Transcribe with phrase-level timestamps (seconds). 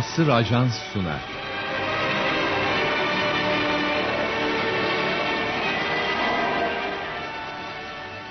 [0.00, 1.20] Asır Ajans sunar.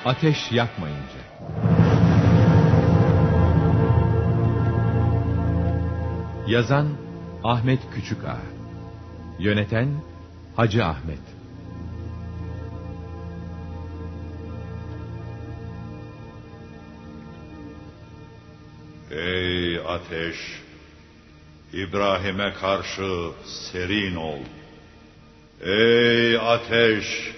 [0.05, 1.19] Ateş yakmayınca.
[6.47, 6.87] Yazan
[7.43, 8.41] Ahmet Küçükağa
[9.39, 9.89] Yöneten
[10.55, 11.19] Hacı Ahmet
[19.11, 20.68] Ey ateş!
[21.73, 24.39] İbrahim'e karşı serin ol.
[25.61, 27.33] Ey ateş!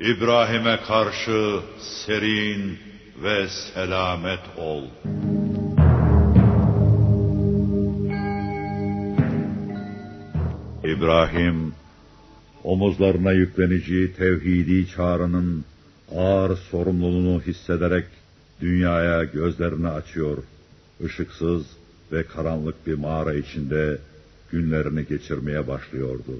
[0.00, 2.78] İbrahim'e karşı serin
[3.22, 4.84] ve selamet ol.
[10.84, 11.72] İbrahim,
[12.64, 15.64] omuzlarına yükleneceği tevhidi çağrının
[16.16, 18.06] ağır sorumluluğunu hissederek
[18.60, 20.38] dünyaya gözlerini açıyor.
[21.00, 21.66] Işıksız
[22.12, 23.98] ve karanlık bir mağara içinde
[24.50, 26.32] günlerini geçirmeye başlıyordu.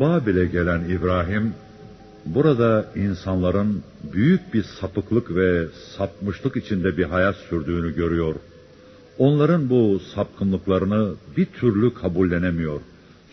[0.00, 1.54] Babil'e gelen İbrahim,
[2.26, 5.66] burada insanların büyük bir sapıklık ve
[5.96, 8.34] sapmışlık içinde bir hayat sürdüğünü görüyor.
[9.18, 12.80] Onların bu sapkınlıklarını bir türlü kabullenemiyor.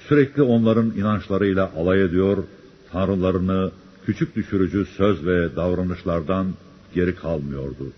[0.08, 2.44] Sürekli onların inançlarıyla alay ediyor,
[2.92, 3.72] tanrılarını
[4.06, 6.48] küçük düşürücü söz ve davranışlardan
[6.94, 7.92] geri kalmıyordu.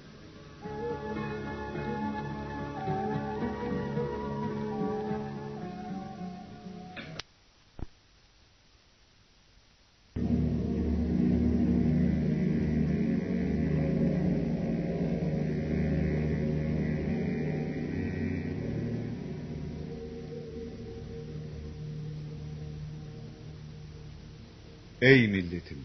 [25.08, 25.78] Ey milletim!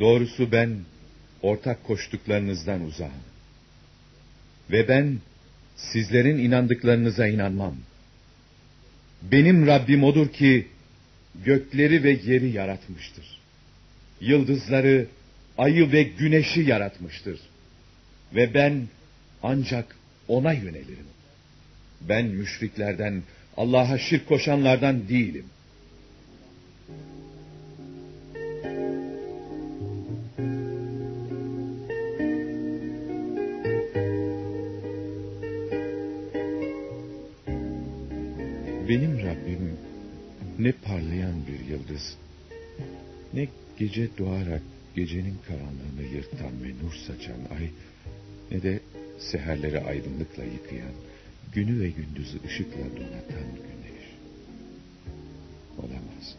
[0.00, 0.76] Doğrusu ben
[1.42, 3.24] ortak koştuklarınızdan uzağım.
[4.70, 5.18] Ve ben
[5.76, 7.76] sizlerin inandıklarınıza inanmam.
[9.22, 10.68] Benim Rabbim odur ki
[11.44, 13.40] gökleri ve yeri yaratmıştır.
[14.20, 15.06] Yıldızları,
[15.58, 17.40] ayı ve güneşi yaratmıştır.
[18.34, 18.88] Ve ben
[19.42, 19.96] ancak
[20.28, 21.06] ona yönelirim.
[22.00, 23.22] Ben müşriklerden,
[23.56, 25.44] Allah'a şirk koşanlardan değilim.
[40.62, 42.16] Ne parlayan bir yıldız,
[43.34, 44.62] ne gece doğarak
[44.96, 47.70] gecenin karanlığını yırtan ve nur saçan ay,
[48.50, 48.80] ne de
[49.18, 50.92] seherleri aydınlıkla yıkayan,
[51.52, 54.06] günü ve gündüzü ışıkla donatan güneş.
[55.78, 56.36] Olamaz.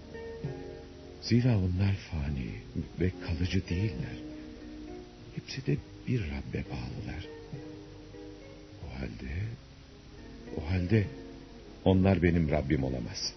[1.21, 2.51] Zira onlar fani
[2.99, 4.17] ve kalıcı değiller.
[5.35, 7.27] Hepsi de bir Rabbe bağlılar.
[8.85, 9.33] O halde,
[10.57, 11.07] o halde
[11.85, 13.33] onlar benim Rabbim olamaz.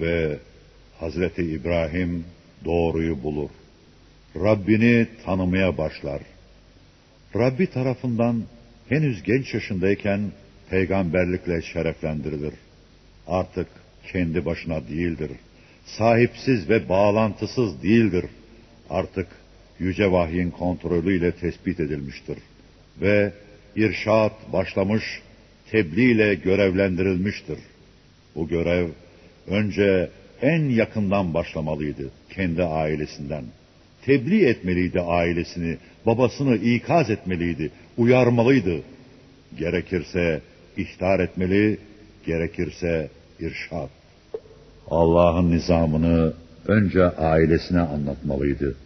[0.00, 0.38] Ve
[0.98, 2.24] Hazreti İbrahim
[2.64, 3.50] doğruyu bulur.
[4.36, 6.20] Rabbini tanımaya başlar.
[7.36, 8.42] Rabbi tarafından
[8.88, 10.20] henüz genç yaşındayken
[10.70, 12.54] peygamberlikle şereflendirilir.
[13.26, 13.66] Artık
[14.12, 15.30] kendi başına değildir.
[15.86, 18.24] Sahipsiz ve bağlantısız değildir.
[18.90, 19.26] Artık
[19.78, 22.38] yüce vahyin kontrolüyle tespit edilmiştir.
[23.00, 23.32] Ve
[23.76, 25.04] irşat başlamış,
[25.70, 27.58] tebliğ ile görevlendirilmiştir.
[28.34, 28.88] Bu görev
[29.46, 30.10] önce
[30.42, 33.44] en yakından başlamalıydı, kendi ailesinden.
[34.02, 35.76] Tebliğ etmeliydi ailesini,
[36.06, 38.82] babasını ikaz etmeliydi, uyarmalıydı.
[39.58, 40.40] Gerekirse
[40.76, 41.78] ihtar etmeli,
[42.26, 43.08] gerekirse
[43.40, 43.90] irşat.
[44.90, 46.32] Allah'ın nizamını
[46.68, 48.76] önce ailesine anlatmalıydı.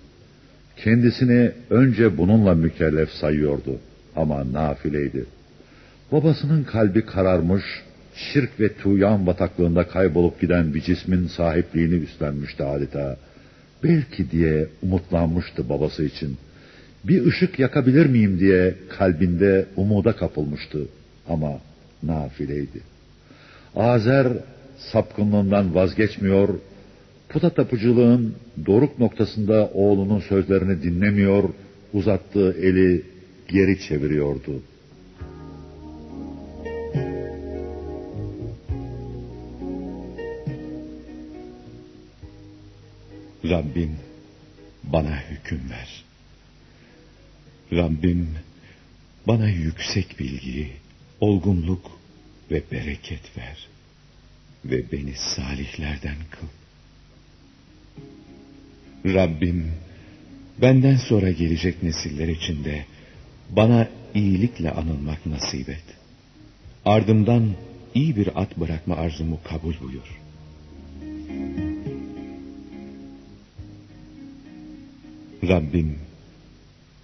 [0.84, 3.78] Kendisini önce bununla mükellef sayıyordu
[4.16, 5.24] ama nafileydi.
[6.12, 7.64] Babasının kalbi kararmış,
[8.14, 13.16] şirk ve tuyan bataklığında kaybolup giden bir cismin sahipliğini üstlenmişti adeta.
[13.84, 16.36] Belki diye umutlanmıştı babası için.
[17.04, 20.78] Bir ışık yakabilir miyim diye kalbinde umuda kapılmıştı
[21.28, 21.52] ama
[22.02, 22.80] nafileydi.
[23.76, 24.28] Azer
[24.78, 26.48] sapkınlığından vazgeçmiyor,
[27.30, 28.34] puta tapıcılığın
[28.66, 31.50] doruk noktasında oğlunun sözlerini dinlemiyor,
[31.92, 33.02] uzattığı eli
[33.48, 34.62] geri çeviriyordu.
[43.44, 43.90] Rabbim
[44.84, 46.04] bana hüküm ver.
[47.72, 48.28] Rabbim
[49.26, 50.72] Bana yüksek bilgi,
[51.20, 52.00] olgunluk
[52.50, 53.68] ve bereket ver.
[54.64, 56.59] Ve beni salihlerden kıl.
[59.04, 59.72] Rabbim,
[60.62, 62.84] benden sonra gelecek nesiller içinde
[63.50, 65.84] bana iyilikle anılmak nasip et.
[66.84, 67.50] Ardımdan
[67.94, 70.20] iyi bir at bırakma arzumu kabul buyur.
[75.48, 75.98] Rabbim,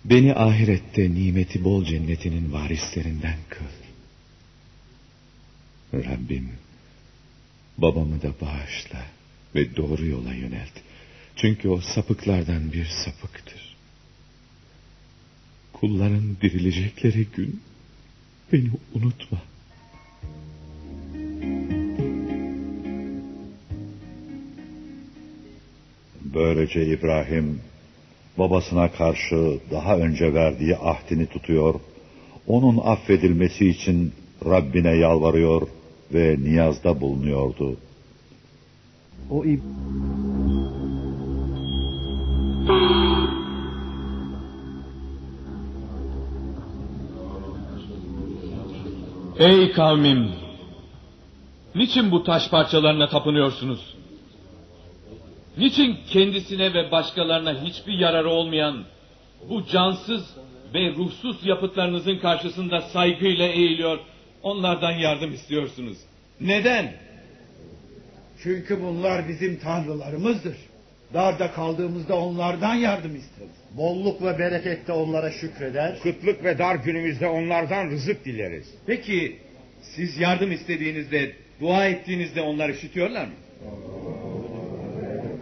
[0.04, 3.64] beni ahirette nimeti bol cennetinin varislerinden kıl.
[5.94, 6.49] Rabbim,
[7.78, 9.06] babamı da bağışla
[9.54, 10.72] ve doğru yola yönelt.
[11.37, 13.77] Çünkü o sapıklardan bir sapıktır.
[15.73, 17.61] Kulların dirilecekleri gün
[18.53, 19.43] beni unutma.
[26.35, 27.61] Böylece İbrahim
[28.38, 31.81] babasına karşı daha önce verdiği ahdini tutuyor,
[32.47, 34.12] onun affedilmesi için
[34.44, 35.69] Rabbine yalvarıyor
[36.15, 37.77] ve niyazda bulunuyordu.
[39.31, 39.61] O ib
[49.38, 50.33] Ey kavmim!
[51.75, 53.94] Niçin bu taş parçalarına tapınıyorsunuz?
[55.59, 58.85] Niçin kendisine ve başkalarına hiçbir yararı olmayan
[59.49, 60.37] bu cansız
[60.75, 63.99] ve ruhsuz yapıtlarınızın karşısında saygıyla eğiliyor,
[64.43, 65.99] onlardan yardım istiyorsunuz?
[66.41, 66.94] Neden?
[68.43, 70.56] Çünkü bunlar bizim tanrılarımızdır.
[71.14, 73.50] Darda kaldığımızda onlardan yardım isteriz.
[73.76, 75.99] bolluk ve berekette onlara şükreder.
[76.03, 78.67] Kıtlık ve dar günümüzde onlardan rızık dileriz.
[78.87, 79.37] Peki
[79.82, 83.32] siz yardım istediğinizde, dua ettiğinizde onlar işitiyorlar mı?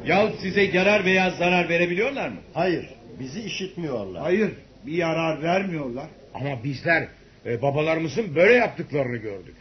[0.06, 2.36] Yahut size yarar veya zarar verebiliyorlar mı?
[2.54, 2.90] Hayır,
[3.20, 4.22] bizi işitmiyorlar.
[4.22, 4.52] Hayır,
[4.86, 6.06] bir yarar vermiyorlar.
[6.34, 7.08] Ama bizler
[7.46, 9.54] e, babalarımızın böyle yaptıklarını gördük.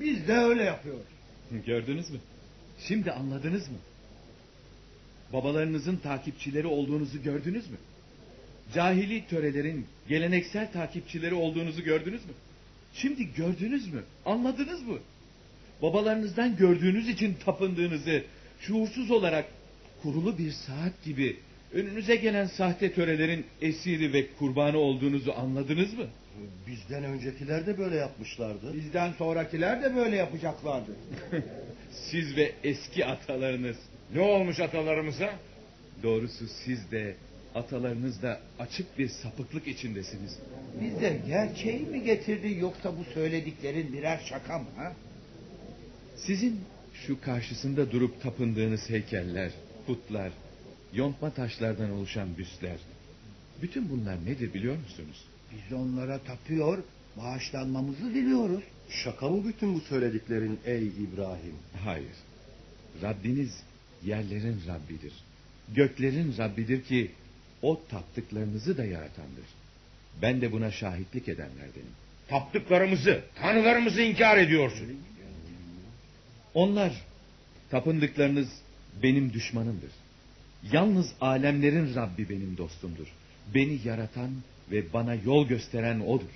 [0.00, 1.02] Biz de öyle yapıyoruz.
[1.66, 2.18] Gördünüz mü?
[2.88, 3.76] Şimdi anladınız mı?
[5.32, 7.76] Babalarınızın takipçileri olduğunuzu gördünüz mü?
[8.74, 12.32] Cahili törelerin geleneksel takipçileri olduğunuzu gördünüz mü?
[12.94, 14.02] Şimdi gördünüz mü?
[14.26, 14.98] Anladınız mı?
[15.82, 18.24] Babalarınızdan gördüğünüz için tapındığınızı,
[18.60, 19.44] şuursuz olarak
[20.02, 21.36] kurulu bir saat gibi
[21.72, 26.06] önünüze gelen sahte törelerin esiri ve kurbanı olduğunuzu anladınız mı?
[26.66, 28.74] Bizden öncekiler de böyle yapmışlardı.
[28.74, 30.90] Bizden sonrakiler de böyle yapacaklardı.
[32.10, 33.76] Siz ve eski atalarınız
[34.14, 35.34] Ne olmuş atalarımıza?
[36.02, 37.16] Doğrusu siz de
[37.54, 40.38] atalarınız da açık bir sapıklık içindesiniz.
[40.80, 44.66] Bize gerçeği mi getirdi yoksa bu söylediklerin birer şaka mı?
[44.76, 44.92] Ha?
[46.16, 46.60] Sizin
[47.06, 49.50] şu karşısında durup tapındığınız heykeller,
[49.86, 50.32] putlar,
[50.92, 52.78] yontma taşlardan oluşan büstler.
[53.62, 55.24] Bütün bunlar nedir biliyor musunuz?
[55.52, 56.78] Biz onlara tapıyor,
[57.16, 58.64] bağışlanmamızı diliyoruz.
[58.88, 61.54] Şaka mı bütün bu söylediklerin ey İbrahim?
[61.84, 62.16] Hayır.
[63.02, 63.62] Rabbiniz
[64.06, 65.12] yerlerin Rabbidir.
[65.74, 67.10] Göklerin Rabbidir ki
[67.62, 69.44] o taptıklarınızı da yaratandır.
[70.22, 71.92] Ben de buna şahitlik edenlerdenim.
[72.28, 75.00] Taptıklarımızı, tanrılarımızı inkar ediyorsun.
[76.54, 76.92] Onlar,
[77.70, 78.48] tapındıklarınız
[79.02, 79.90] benim düşmanımdır.
[80.72, 83.06] Yalnız alemlerin Rabbi benim dostumdur.
[83.54, 84.30] Beni yaratan
[84.70, 86.30] ve bana yol gösteren O'dur.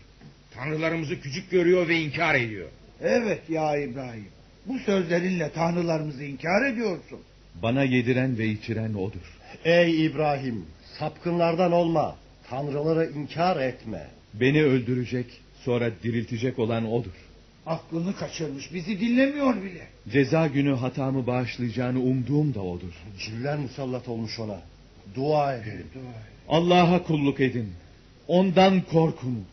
[0.55, 2.69] Tanrılarımızı küçük görüyor ve inkar ediyor.
[3.01, 4.29] Evet ya İbrahim.
[4.67, 7.21] Bu sözlerinle tanrılarımızı inkar ediyorsun.
[7.63, 9.39] Bana yediren ve içiren O'dur.
[9.65, 10.67] Ey İbrahim,
[10.99, 12.17] sapkınlardan olma.
[12.51, 14.07] Tanrıları inkar etme.
[14.35, 15.27] Beni öldürecek,
[15.65, 17.13] sonra diriltecek olan O'dur.
[17.67, 19.87] Aklını kaçırmış, bizi dinlemiyor bile.
[20.13, 22.93] Ceza günü hatamı bağışlayacağını umduğum da O'dur.
[23.19, 24.61] Ciller musallat olmuş ona.
[25.15, 25.87] Dua edelim.
[26.49, 27.73] Allah'a kulluk edin.
[28.29, 29.45] Ondan korkun.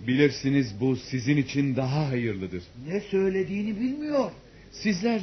[0.00, 2.62] Bilirsiniz bu sizin için daha hayırlıdır.
[2.88, 4.30] Ne söylediğini bilmiyor.
[4.72, 5.20] Sizler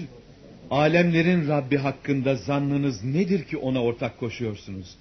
[0.73, 4.95] alemlerin Rabbi hakkında zannınız nedir ki ona ortak koşuyorsunuz?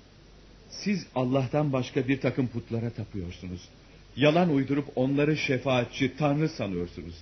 [0.71, 3.69] Siz Allah'tan başka bir takım putlara tapıyorsunuz.
[4.17, 7.15] Yalan uydurup onları şefaatçi, tanrı sanıyorsunuz.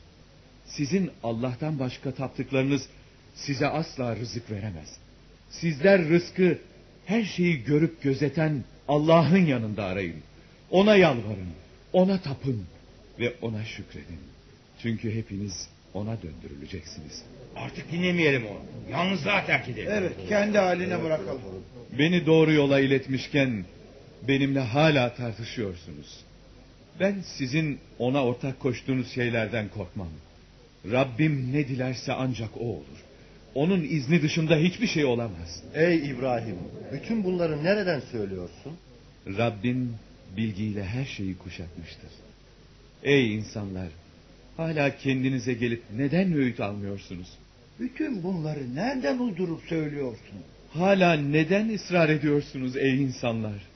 [0.67, 2.89] Sizin Allah'tan başka taptıklarınız
[3.35, 4.97] size asla rızık veremez.
[5.51, 6.59] Sizler rızkı
[7.07, 10.23] her şeyi görüp gözeten Allah'ın yanında arayın.
[10.71, 11.51] Ona yalvarın,
[11.93, 12.65] ona tapın
[13.19, 14.21] ve ona şükredin.
[14.83, 17.23] Çünkü hepiniz ona döndürüleceksiniz.
[17.57, 18.61] Artık dinlemeyelim onu.
[18.93, 19.91] Yalnızlığa terk edelim.
[19.93, 21.41] Evet, kendi haline bırakalım.
[21.99, 23.65] Beni doğru yola iletmişken
[24.29, 26.21] benimle hala tartışıyorsunuz.
[27.01, 30.09] Ben sizin ona ortak koştuğunuz şeylerden korkmam.
[30.91, 33.05] Rabbim ne dilerse ancak o olur.
[33.55, 35.63] Onun izni dışında hiçbir şey olamaz.
[35.75, 36.57] Ey İbrahim,
[36.93, 38.73] bütün bunları nereden söylüyorsun?
[39.27, 39.93] Rabbin
[40.37, 42.11] bilgiyle her şeyi kuşatmıştır.
[43.03, 43.89] Ey insanlar!
[44.61, 47.29] Hala kendinize gelip neden öğüt almıyorsunuz?
[47.79, 50.39] Bütün bunları nereden uydurup söylüyorsun?
[50.73, 53.67] Hala neden ısrar ediyorsunuz ey insanlar?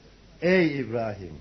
[0.42, 1.32] Ey İbrahim!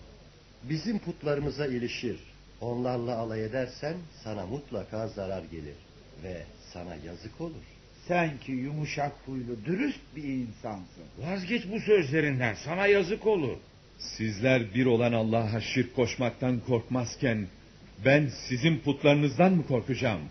[0.70, 2.16] Bizim putlarımıza ilişir.
[2.62, 5.76] Onlarla alay edersen sana mutlaka zarar gelir.
[6.24, 7.64] Ve sana yazık olur.
[8.08, 11.04] Sen ki yumuşak huylu, dürüst bir insansın.
[11.18, 13.58] Vazgeç bu sözlerinden sana yazık olur.
[14.00, 17.48] Sizler bir olan Allah'a şirk koşmaktan korkmazken
[18.06, 20.22] ben sizin putlarınızdan mı korkacağım?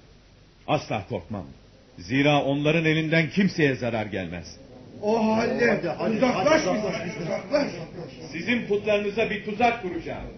[0.67, 1.47] Asla korkmam.
[1.99, 4.57] Zira onların elinden kimseye zarar gelmez.
[5.03, 7.73] O halde Hadi, uzaklaş hadi, bizden, uzaklaş uzaklaş.
[8.33, 10.29] Sizin putlarınıza bir tuzak kuracağım.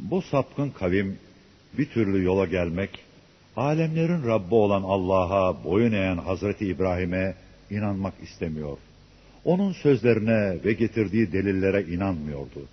[0.00, 1.18] Bu sapkın kavim
[1.78, 2.98] bir türlü yola gelmek,
[3.60, 7.34] alemlerin Rabbi olan Allah'a boyun eğen Hazreti İbrahim'e
[7.70, 8.78] inanmak istemiyor.
[9.44, 12.68] Onun sözlerine ve getirdiği delillere inanmıyordu.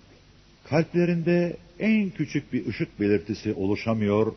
[0.68, 4.32] Kalplerinde en küçük bir ışık belirtisi oluşamıyor,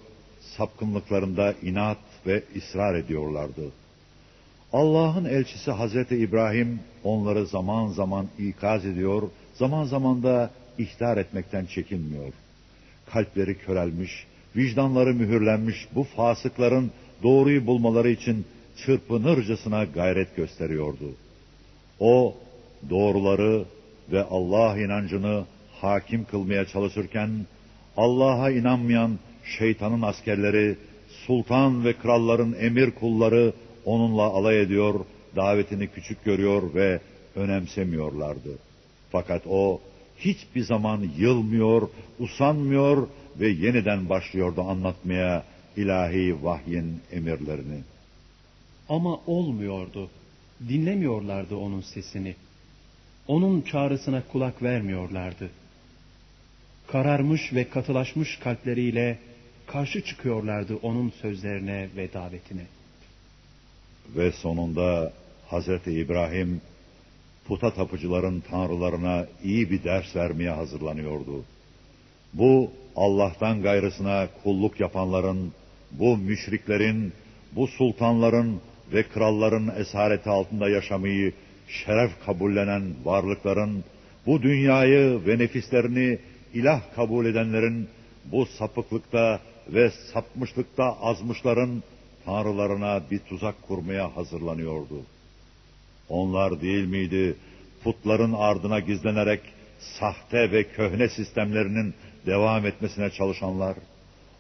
[0.57, 3.71] sapkınlıklarında inat ve ısrar ediyorlardı.
[4.73, 12.33] Allah'ın elçisi Hazreti İbrahim onları zaman zaman ikaz ediyor, zaman zaman da ihtar etmekten çekinmiyor.
[13.13, 16.91] Kalpleri körelmiş, vicdanları mühürlenmiş bu fasıkların
[17.23, 18.45] doğruyu bulmaları için
[18.85, 21.15] çırpınırcasına gayret gösteriyordu.
[21.99, 22.35] O
[22.89, 23.65] doğruları
[24.11, 25.45] ve Allah inancını
[25.81, 27.29] hakim kılmaya çalışırken
[27.97, 29.19] Allah'a inanmayan
[29.57, 30.75] şeytanın askerleri,
[31.27, 33.53] sultan ve kralların emir kulları
[33.85, 35.05] onunla alay ediyor,
[35.35, 36.99] davetini küçük görüyor ve
[37.35, 38.49] önemsemiyorlardı.
[39.11, 39.81] Fakat o
[40.17, 41.89] hiçbir zaman yılmıyor,
[42.19, 43.07] usanmıyor
[43.39, 45.43] ve yeniden başlıyordu anlatmaya
[45.77, 47.81] ilahi vahyin emirlerini.
[48.89, 50.09] Ama olmuyordu.
[50.69, 52.35] Dinlemiyorlardı onun sesini.
[53.27, 55.49] Onun çağrısına kulak vermiyorlardı.
[56.87, 59.19] Kararmış ve katılaşmış kalpleriyle
[59.67, 62.65] karşı çıkıyorlardı onun sözlerine ve davetine.
[64.15, 65.13] Ve sonunda
[65.47, 66.61] Hazreti İbrahim
[67.47, 71.45] puta tapıcıların tanrılarına iyi bir ders vermeye hazırlanıyordu.
[72.33, 75.53] Bu Allah'tan gayrısına kulluk yapanların,
[75.91, 77.13] bu müşriklerin,
[77.51, 78.61] bu sultanların
[78.93, 81.33] ve kralların esareti altında yaşamayı
[81.67, 83.83] şeref kabullenen varlıkların,
[84.25, 86.19] bu dünyayı ve nefislerini
[86.53, 87.87] ilah kabul edenlerin,
[88.25, 91.83] bu sapıklıkta ve sapmışlıkta azmışların
[92.25, 95.03] tanrılarına bir tuzak kurmaya hazırlanıyordu.
[96.09, 97.35] Onlar değil miydi
[97.83, 99.41] putların ardına gizlenerek
[99.79, 101.93] sahte ve köhne sistemlerinin
[102.25, 103.75] devam etmesine çalışanlar?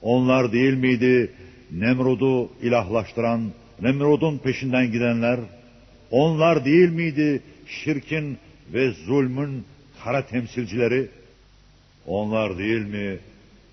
[0.01, 1.31] Onlar değil miydi
[1.71, 5.39] Nemrud'u ilahlaştıran, Nemrud'un peşinden gidenler?
[6.11, 8.37] Onlar değil miydi şirkin
[8.73, 9.65] ve zulmün
[10.03, 11.09] kara temsilcileri?
[12.07, 13.17] Onlar değil mi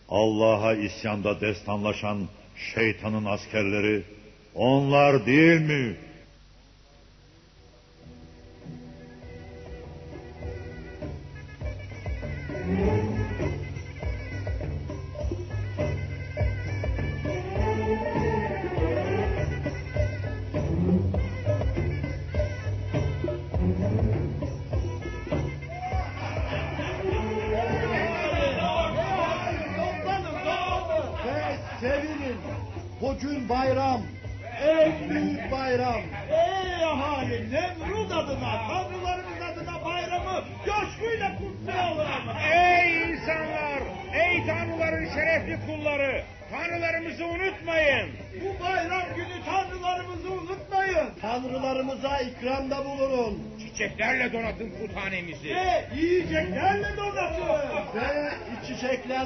[0.09, 2.19] Allah'a isyanda destanlaşan
[2.75, 4.03] şeytanın askerleri?
[4.55, 5.97] Onlar değil mi?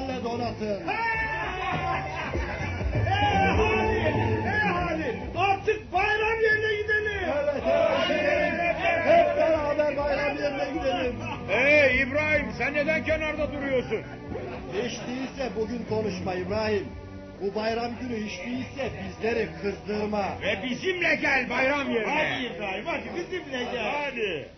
[0.03, 0.87] İçeceklerle donatın.
[4.45, 7.29] Ey ahali artık bayram yerine gidelim.
[7.43, 7.63] Evet,
[8.11, 8.75] evet.
[9.05, 11.15] Hep beraber bayram yerine gidelim.
[11.49, 14.01] Ey İbrahim sen neden kenarda duruyorsun?
[14.73, 16.87] Hiç değilse bugün konuşma İbrahim.
[17.41, 20.25] Bu bayram günü hiç değilse bizleri kızdırma.
[20.41, 22.11] Ve bizimle gel bayram yerine.
[22.11, 23.91] Hadi İbrahim hadi bizimle gel.
[23.93, 24.49] Hadi.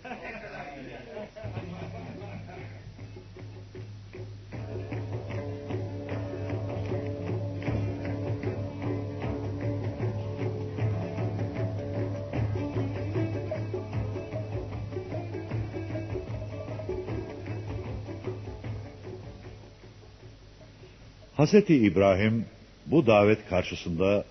[21.37, 22.45] Hazreti İbrahim
[22.85, 24.25] bu davet karşısında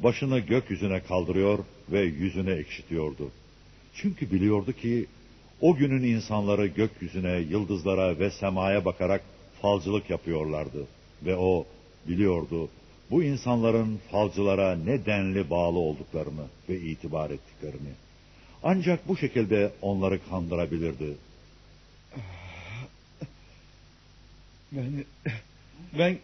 [0.00, 1.58] başını gökyüzüne kaldırıyor
[1.92, 3.30] ve yüzüne ekşitiyordu.
[3.94, 5.06] Çünkü biliyordu ki
[5.60, 9.22] o günün insanları gökyüzüne, yıldızlara ve semaya bakarak
[9.62, 10.86] falcılık yapıyorlardı.
[11.22, 11.66] Ve o
[12.08, 12.68] biliyordu
[13.10, 17.92] bu insanların falcılara ne denli bağlı olduklarını ve itibar ettiklerini.
[18.62, 21.16] Ancak bu şekilde onları kandırabilirdi.
[24.72, 25.04] Ben
[25.98, 26.16] ben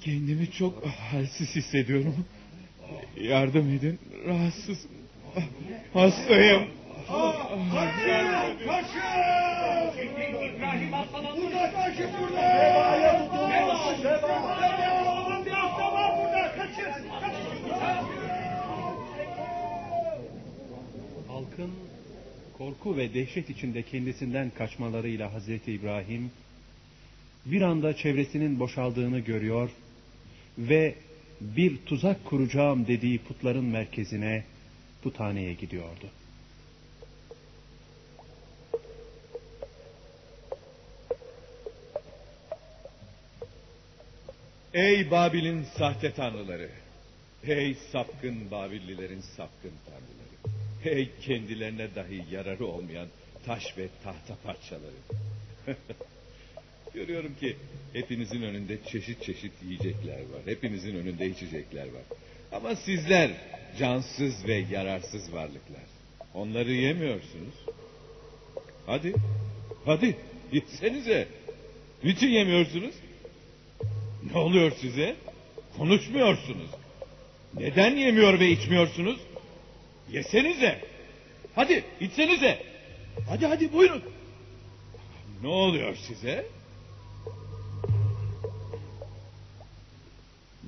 [0.00, 2.26] kendimi çok halsiz hissediyorum.
[3.20, 3.98] Yardım edin.
[4.26, 4.90] Rahatsızım.
[5.92, 6.62] Hastayım.
[7.74, 8.66] Kaçın!
[8.66, 9.78] Kaçın!
[10.56, 11.42] İbrahim hastalandı.
[11.42, 12.40] Burada kaçın burada.
[12.40, 14.02] Sevaya tutulmuş.
[14.02, 14.88] Sevaya.
[15.04, 16.52] Oğlum bir hasta var burada.
[16.56, 17.08] Kaçın.
[21.28, 21.70] Halkın
[22.58, 26.30] korku ve dehşet içinde kendisinden kaçmalarıyla Hazreti İbrahim
[27.50, 29.70] bir anda çevresinin boşaldığını görüyor
[30.58, 30.94] ve
[31.40, 34.44] bir tuzak kuracağım dediği putların merkezine
[35.02, 36.06] puthaneye gidiyordu.
[44.74, 46.70] Ey Babil'in sahte tanrıları.
[47.44, 50.96] Ey sapkın Babillilerin sapkın tanrıları.
[50.96, 53.08] Ey kendilerine dahi yararı olmayan
[53.46, 54.96] taş ve tahta parçaları.
[56.98, 57.56] Görüyorum ki
[57.92, 60.40] hepinizin önünde çeşit çeşit yiyecekler var.
[60.44, 62.02] Hepinizin önünde içecekler var.
[62.52, 63.30] Ama sizler
[63.78, 65.82] cansız ve yararsız varlıklar.
[66.34, 67.54] Onları yemiyorsunuz.
[68.86, 69.14] Hadi,
[69.84, 70.16] hadi
[70.52, 71.28] gitsenize.
[72.04, 72.94] Niçin yemiyorsunuz?
[74.32, 75.16] Ne oluyor size?
[75.76, 76.70] Konuşmuyorsunuz.
[77.54, 79.20] Neden yemiyor ve içmiyorsunuz?
[80.12, 80.80] Yesenize.
[81.54, 82.62] Hadi içsenize.
[83.28, 84.02] Hadi hadi buyurun.
[85.42, 86.57] Ne oluyor size?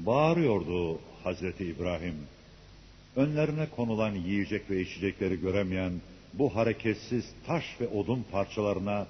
[0.07, 2.15] Bağırıyordu Hazreti İbrahim.
[3.17, 5.93] Önlerine konulan yiyecek ve içecekleri göremeyen
[6.35, 9.07] bu hareketsiz taş ve odun parçalarına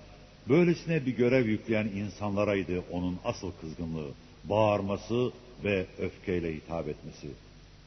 [0.48, 4.10] böylesine bir görev yükleyen insanlaraydı onun asıl kızgınlığı,
[4.44, 5.32] bağırması
[5.64, 7.28] ve öfkeyle hitap etmesi.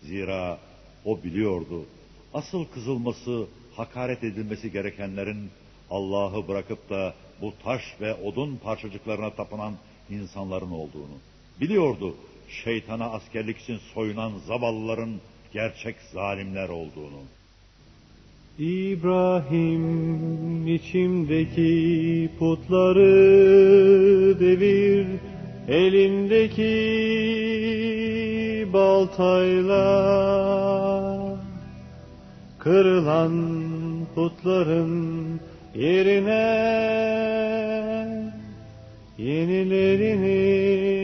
[0.04, 0.60] Zira
[1.06, 1.86] o biliyordu,
[2.34, 5.50] asıl kızılması, hakaret edilmesi gerekenlerin
[5.90, 9.74] Allah'ı bırakıp da bu taş ve odun parçacıklarına tapınan
[10.10, 11.18] insanların olduğunu.
[11.62, 12.16] Biliyordu
[12.54, 15.22] şeytana askerlik için soyunan zavallıların
[15.54, 17.22] gerçek zalimler olduğunu.
[18.60, 19.88] İbrahim
[20.68, 23.10] içimdeki putları
[24.40, 25.08] devir
[25.68, 26.74] elindeki
[28.74, 29.84] baltayla
[32.60, 33.34] kırılan
[34.16, 35.40] putların
[35.76, 36.64] yerine
[39.18, 41.03] yenilerini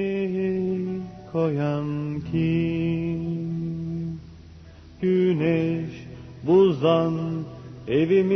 [1.31, 3.19] koyan kim?
[5.01, 5.89] Güneş
[6.47, 7.13] buzdan
[7.87, 8.35] evimi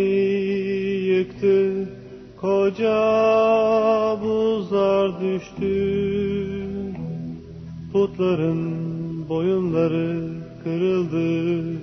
[1.13, 1.89] yıktı,
[2.41, 2.99] koca
[4.21, 5.73] buzlar düştü.
[7.93, 8.83] Putların
[9.29, 10.29] boyunları
[10.63, 11.79] kırıldı.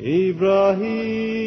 [0.00, 1.44] İbrahim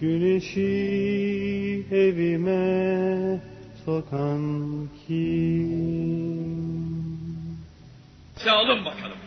[0.00, 3.40] güneşi evime
[3.84, 4.40] sokan
[5.06, 6.43] kim?
[8.44, 9.18] Size alın bakalım.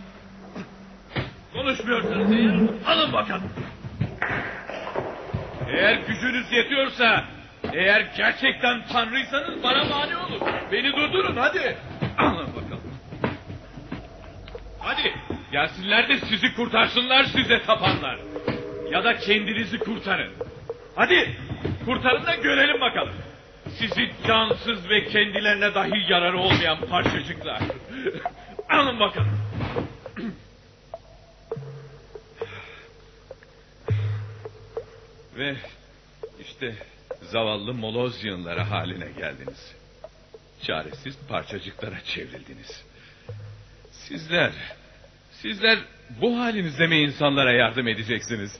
[1.53, 2.53] Konuşmuyorsanız eğer
[2.87, 3.51] alın bakalım.
[5.69, 7.25] Eğer gücünüz yetiyorsa,
[7.73, 10.41] eğer gerçekten tanrıysanız bana mani olun.
[10.71, 11.77] Beni durdurun hadi.
[12.17, 12.81] Alın bakalım.
[14.79, 15.15] Hadi
[15.51, 18.19] gelsinler de sizi kurtarsınlar size tapanlar.
[18.91, 20.31] Ya da kendinizi kurtarın.
[20.95, 21.37] Hadi
[21.85, 23.15] kurtarın da görelim bakalım.
[23.79, 27.61] Sizi cansız ve kendilerine dahi yararı olmayan parçacıklar.
[28.69, 29.39] Alın bakalım.
[35.37, 35.55] Ve
[36.39, 36.75] işte
[37.21, 39.75] zavallı Molozyanlara haline geldiniz.
[40.61, 42.85] Çaresiz parçacıklara çevrildiniz.
[43.91, 44.51] Sizler,
[45.31, 48.59] sizler bu halinizde mi insanlara yardım edeceksiniz?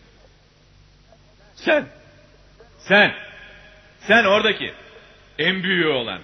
[1.56, 1.88] Sen,
[2.80, 3.14] sen,
[4.00, 4.74] sen oradaki
[5.40, 6.22] en büyüğü olan,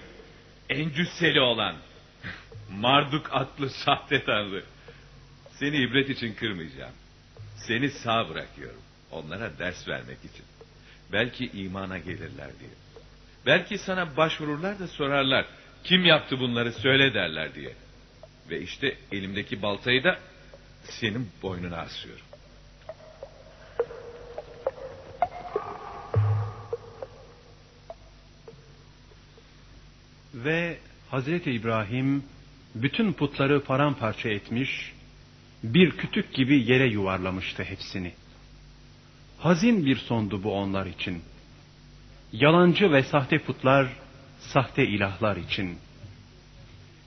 [0.70, 1.76] en cüsseli olan,
[2.80, 4.64] Marduk adlı sahte tanrı.
[5.50, 6.92] Seni ibret için kırmayacağım.
[7.56, 8.80] Seni sağ bırakıyorum.
[9.10, 10.44] Onlara ders vermek için.
[11.12, 12.70] Belki imana gelirler diye.
[13.46, 15.46] Belki sana başvururlar da sorarlar.
[15.84, 17.74] Kim yaptı bunları söyle derler diye.
[18.50, 20.18] Ve işte elimdeki baltayı da
[20.84, 22.26] senin boynuna asıyorum.
[30.34, 30.78] Ve
[31.10, 32.24] Hazreti İbrahim
[32.74, 34.92] bütün putları paramparça etmiş
[35.64, 38.12] bir kütük gibi yere yuvarlamıştı hepsini.
[39.38, 41.22] Hazin bir sondu bu onlar için.
[42.32, 43.86] Yalancı ve sahte putlar,
[44.40, 45.78] sahte ilahlar için.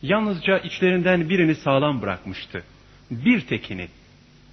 [0.02, 2.64] Yalnızca içlerinden birini sağlam bırakmıştı.
[3.12, 3.88] Bir tekini.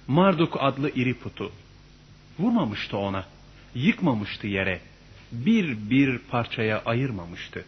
[0.07, 1.51] Marduk adlı iri putu.
[2.39, 3.25] Vurmamıştı ona.
[3.75, 4.81] Yıkmamıştı yere.
[5.31, 7.65] Bir bir parçaya ayırmamıştı.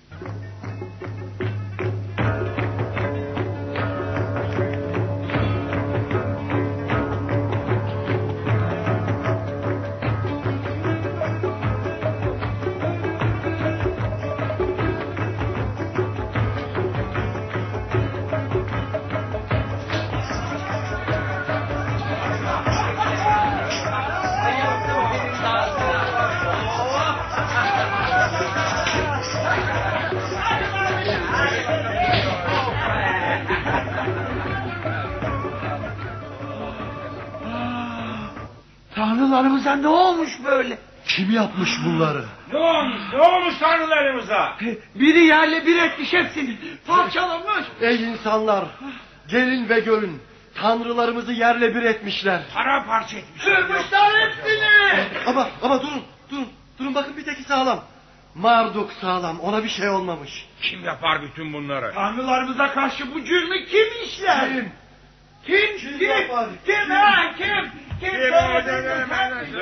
[38.97, 40.77] Tanrılarımıza ne olmuş böyle?
[41.07, 42.25] Kim yapmış bunları?
[42.53, 43.01] Ne olmuş?
[43.13, 44.53] Ne olmuş tanrılarımıza?
[44.95, 46.57] Biri yerle bir etmiş hepsini.
[46.87, 47.65] Parçalamış.
[47.81, 48.65] Ey insanlar!
[49.27, 50.21] Gelin ve görün.
[50.55, 52.41] Tanrılarımızı yerle bir etmişler.
[52.53, 53.43] Paramparça etmiş.
[53.43, 54.67] Kırmışlar hepsini.
[55.25, 56.47] Ama ama durun durun.
[56.79, 57.83] Durun bakın bir teki sağlam.
[58.35, 59.39] Marduk sağlam.
[59.39, 60.45] Ona bir şey olmamış.
[60.61, 61.91] Kim yapar bütün bunları?
[61.93, 64.49] Tanrılarımıza karşı bu cürmü kim işler?
[64.49, 64.71] Kim?
[65.45, 65.77] Kim?
[65.77, 66.09] Kim Kim?
[66.09, 66.49] yapar?
[66.65, 66.89] Kim?
[66.89, 67.33] ha?
[67.37, 67.47] Kim?
[67.47, 67.86] Kim?
[67.99, 68.13] Kim?
[68.13, 68.31] Mi?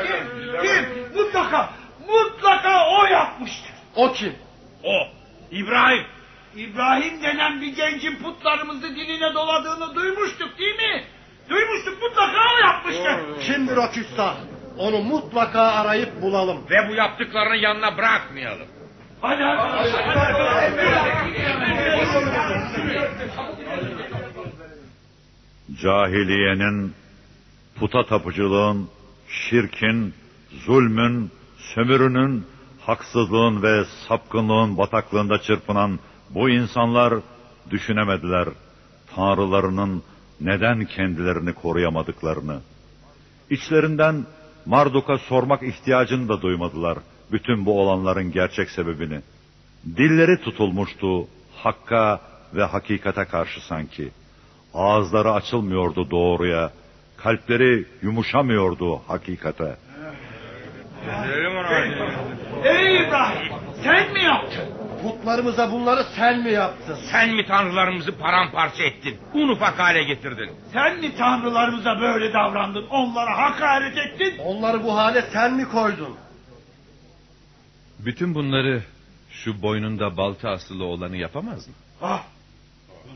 [0.07, 0.61] Kim?
[0.61, 0.85] Kim?
[1.15, 1.69] Mutlaka,
[2.07, 3.71] mutlaka o yapmıştır.
[3.95, 4.33] O kim?
[4.83, 5.07] O.
[5.51, 6.03] İbrahim.
[6.55, 11.03] İbrahim denen bir gencin putlarımızı diline doladığını duymuştuk değil mi?
[11.49, 13.41] Duymuştuk mutlaka o yapmıştır.
[13.41, 14.35] Kimdir o küstah?
[14.77, 16.65] Onu mutlaka arayıp bulalım.
[16.69, 18.67] Ve bu yaptıklarını yanına bırakmayalım.
[19.21, 20.75] Hadi hadi.
[25.81, 26.93] Cahiliyenin,
[27.79, 28.88] puta tapıcılığın,
[29.27, 30.13] şirkin,
[30.65, 32.45] zulmün, sömürünün,
[32.81, 37.13] haksızlığın ve sapkınlığın bataklığında çırpınan bu insanlar
[37.69, 38.49] düşünemediler
[39.15, 40.03] tanrılarının
[40.41, 42.61] neden kendilerini koruyamadıklarını.
[43.49, 44.25] İçlerinden
[44.65, 46.97] Marduk'a sormak ihtiyacını da duymadılar
[47.31, 49.21] bütün bu olanların gerçek sebebini.
[49.85, 52.21] Dilleri tutulmuştu hakka
[52.55, 54.11] ve hakikate karşı sanki.
[54.73, 56.71] Ağızları açılmıyordu doğruya,
[57.17, 59.75] kalpleri yumuşamıyordu hakikate.
[62.63, 64.63] Ey İbrahim sen mi yaptın?
[65.04, 66.97] Putlarımıza bunları sen mi yaptın?
[67.12, 69.17] Sen mi tanrılarımızı paramparça ettin?
[69.34, 70.49] Un ufak hale getirdin.
[70.73, 72.88] Sen mi tanrılarımıza böyle davrandın?
[72.89, 74.38] Onlara hakaret ettin?
[74.38, 76.15] Onları bu hale sen mi koydun?
[77.99, 78.84] Bütün bunları
[79.30, 81.73] şu boynunda balta asılı olanı yapamaz mı?
[82.01, 82.23] Ah,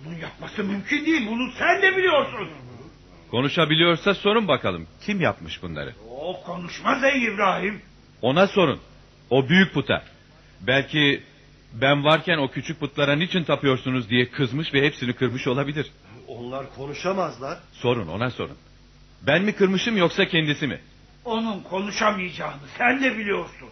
[0.05, 1.27] bunun yapması mümkün değil.
[1.31, 2.49] Bunu sen de biliyorsun.
[3.31, 4.87] Konuşabiliyorsa sorun bakalım.
[5.05, 5.93] Kim yapmış bunları?
[6.19, 7.81] O konuşmaz ey İbrahim.
[8.21, 8.79] Ona sorun.
[9.29, 10.03] O büyük puta.
[10.61, 11.23] Belki
[11.73, 15.91] ben varken o küçük putlara niçin tapıyorsunuz diye kızmış ve hepsini kırmış olabilir.
[16.27, 17.57] Onlar konuşamazlar.
[17.73, 18.57] Sorun ona sorun.
[19.21, 20.79] Ben mi kırmışım yoksa kendisi mi?
[21.25, 23.69] Onun konuşamayacağını sen de biliyorsun.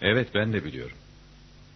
[0.00, 0.96] Evet ben de biliyorum.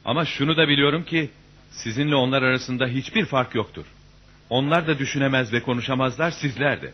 [0.05, 1.31] Ama şunu da biliyorum ki
[1.71, 3.85] sizinle onlar arasında hiçbir fark yoktur.
[4.51, 6.93] Onlar da düşünemez ve konuşamazlar sizler de.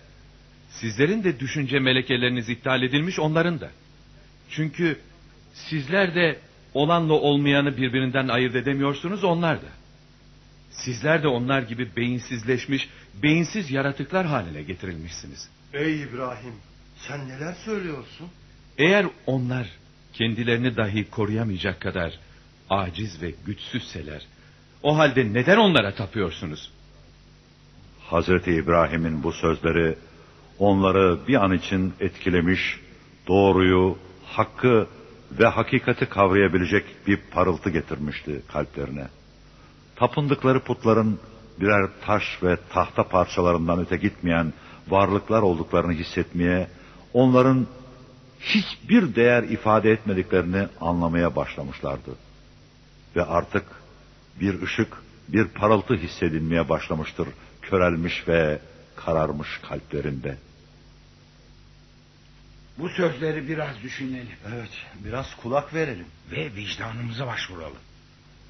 [0.70, 3.70] Sizlerin de düşünce melekeleriniz iptal edilmiş onların da.
[4.50, 4.98] Çünkü
[5.54, 6.38] sizler de
[6.74, 9.68] olanla olmayanı birbirinden ayırt edemiyorsunuz onlar da.
[10.70, 12.88] Sizler de onlar gibi beyinsizleşmiş,
[13.22, 15.48] beyinsiz yaratıklar haline getirilmişsiniz.
[15.72, 16.54] Ey İbrahim
[16.96, 18.28] sen neler söylüyorsun?
[18.78, 19.68] Eğer onlar
[20.12, 22.18] kendilerini dahi koruyamayacak kadar
[22.70, 24.22] aciz ve güçsüzseler,
[24.82, 26.70] o halde neden onlara tapıyorsunuz?
[28.10, 29.96] Hazreti İbrahim'in bu sözleri
[30.58, 32.80] onları bir an için etkilemiş,
[33.28, 34.86] doğruyu, hakkı
[35.38, 39.08] ve hakikati kavrayabilecek bir parıltı getirmişti kalplerine.
[39.96, 41.18] Tapındıkları putların
[41.60, 44.52] birer taş ve tahta parçalarından öte gitmeyen
[44.88, 46.68] varlıklar olduklarını hissetmeye,
[47.12, 47.66] onların
[48.40, 52.10] hiçbir değer ifade etmediklerini anlamaya başlamışlardı.
[53.16, 53.64] Ve artık
[54.40, 57.28] bir ışık, bir parıltı hissedilmeye başlamıştır
[57.70, 58.59] körelmiş ve
[58.96, 60.37] kararmış kalplerinde.
[62.79, 64.37] Bu sözleri biraz düşünelim.
[64.55, 64.70] Evet
[65.05, 66.07] biraz kulak verelim.
[66.31, 67.79] Ve vicdanımıza başvuralım.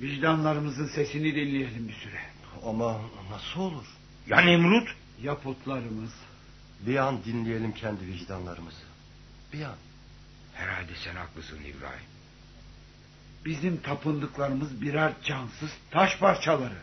[0.00, 2.20] Vicdanlarımızın sesini dinleyelim bir süre.
[2.66, 3.00] Ama
[3.30, 3.86] nasıl olur?
[4.26, 4.88] Ya Nemrut?
[5.22, 6.12] Ya putlarımız?
[6.80, 8.84] Bir an dinleyelim kendi vicdanlarımızı.
[9.52, 9.76] Bir an.
[10.54, 12.06] Herhalde sen haklısın İbrahim.
[13.44, 16.76] Bizim tapındıklarımız birer cansız taş parçaları.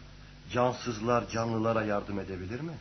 [0.54, 2.74] Cansızlar canlılara yardım edebilir mi?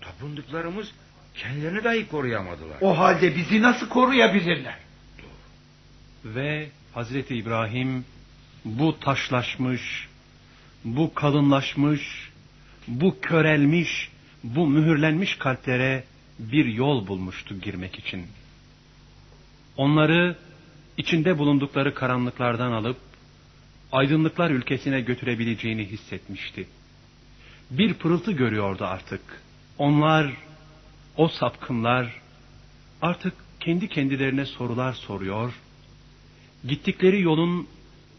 [0.00, 0.92] Tapındıklarımız
[1.36, 2.76] Kendilerini dahi koruyamadılar.
[2.80, 4.78] O halde bizi nasıl koruyabilirler?
[6.24, 8.04] Ve Hazreti İbrahim
[8.64, 10.08] bu taşlaşmış,
[10.84, 12.30] bu kalınlaşmış,
[12.88, 14.10] bu körelmiş,
[14.44, 16.04] bu mühürlenmiş kalplere
[16.38, 18.26] bir yol bulmuştu girmek için.
[19.76, 20.36] Onları
[20.96, 22.96] içinde bulundukları karanlıklardan alıp
[23.92, 26.68] aydınlıklar ülkesine götürebileceğini hissetmişti.
[27.70, 29.20] Bir pırıltı görüyordu artık.
[29.78, 30.32] Onlar,
[31.16, 32.20] o sapkınlar
[33.02, 35.52] artık kendi kendilerine sorular soruyor,
[36.68, 37.68] gittikleri yolun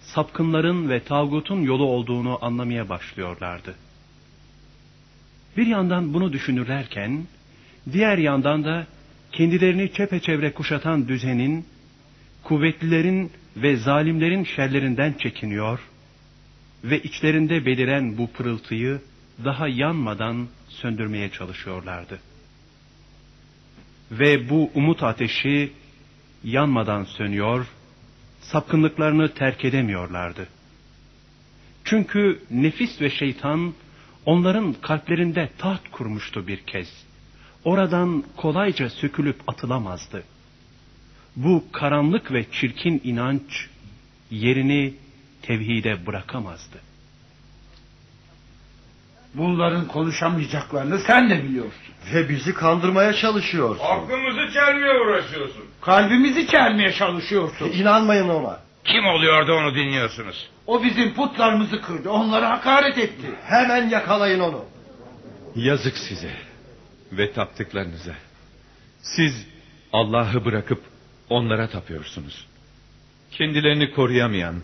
[0.02, 3.76] sapkınların ve tağutun yolu olduğunu anlamaya başlıyorlardı.
[5.58, 7.28] Bir yandan bunu düşünürlerken,
[7.92, 8.88] diğer yandan da
[9.32, 11.66] kendilerini çepeçevre kuşatan düzenin,
[12.44, 15.80] kuvvetlilerin ve zalimlerin şerlerinden çekiniyor
[16.84, 19.02] ve içlerinde beliren bu pırıltıyı
[19.46, 22.20] daha yanmadan söndürmeye çalışıyorlardı.
[24.12, 25.74] Ve bu umut ateşi
[26.44, 27.68] yanmadan sönüyor,
[28.42, 30.48] sapkınlıklarını terk edemiyorlardı.
[31.84, 33.74] Çünkü nefis ve şeytan
[34.26, 37.06] onların kalplerinde taht kurmuştu bir kez.
[37.64, 40.24] Oradan kolayca sökülüp atılamazdı.
[41.36, 43.68] Bu karanlık ve çirkin inanç
[44.32, 44.94] yerini
[45.42, 46.87] tevhide bırakamazdı.
[49.34, 51.82] Bunların konuşamayacaklarını sen de biliyorsun.
[52.14, 53.86] Ve bizi kandırmaya çalışıyorsun.
[53.86, 55.64] Aklımızı çelmeye uğraşıyorsun.
[55.82, 57.72] Kalbimizi çelmeye çalışıyorsun.
[57.72, 58.60] İnanmayın ona.
[58.84, 60.50] Kim oluyor da onu dinliyorsunuz?
[60.68, 63.28] O bizim putlarımızı kırdı, onlara hakaret etti.
[63.44, 64.66] Hemen yakalayın onu.
[65.56, 66.32] Yazık size
[67.12, 68.14] ve taptıklarınıza.
[69.02, 69.48] Siz
[69.94, 70.82] Allah'ı bırakıp
[71.30, 72.46] onlara tapıyorsunuz.
[73.32, 74.56] Kendilerini koruyamayan,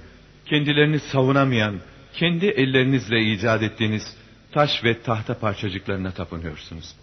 [0.45, 1.75] kendilerini savunamayan,
[2.13, 4.17] kendi ellerinizle icat ettiğiniz
[4.53, 6.95] taş ve tahta parçacıklarına tapınıyorsunuz.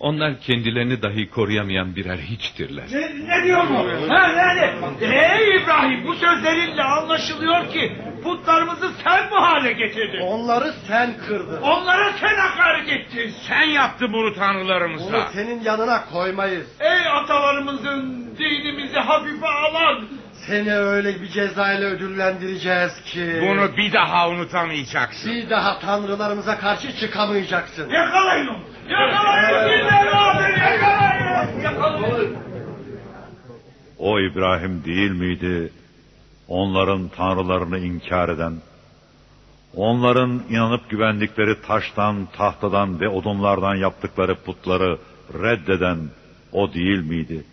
[0.00, 2.84] Onlar kendilerini dahi koruyamayan birer hiçtirler.
[2.92, 3.00] Ne,
[3.40, 4.08] ne diyor bu?
[4.14, 4.70] Ha, yani,
[5.02, 10.20] ey İbrahim bu sözlerinle anlaşılıyor ki putlarımızı sen bu hale getirdin.
[10.20, 11.62] Onları sen kırdın.
[11.62, 13.30] Onlara sen hakaret ettin.
[13.48, 15.28] Sen yaptın bunu Onu tanrılarımızla.
[15.32, 16.66] senin yanına koymayız.
[16.80, 20.08] Ey atalarımızın dinimizi hafife alan.
[20.48, 23.40] Seni öyle bir cezayla ödüllendireceğiz ki...
[23.42, 25.32] Bunu bir daha unutamayacaksın.
[25.32, 27.90] Bir daha tanrılarımıza karşı çıkamayacaksın.
[27.90, 28.58] Yakalayın onu.
[28.88, 29.78] Yakalayın.
[29.78, 31.60] Yakalayın.
[31.60, 32.36] Yakalayın.
[33.98, 35.72] O İbrahim değil miydi
[36.48, 38.54] onların tanrılarını inkar eden,
[39.74, 44.98] onların inanıp güvendikleri taştan, tahtadan ve odunlardan yaptıkları putları
[45.34, 45.98] reddeden
[46.52, 47.44] o değil miydi?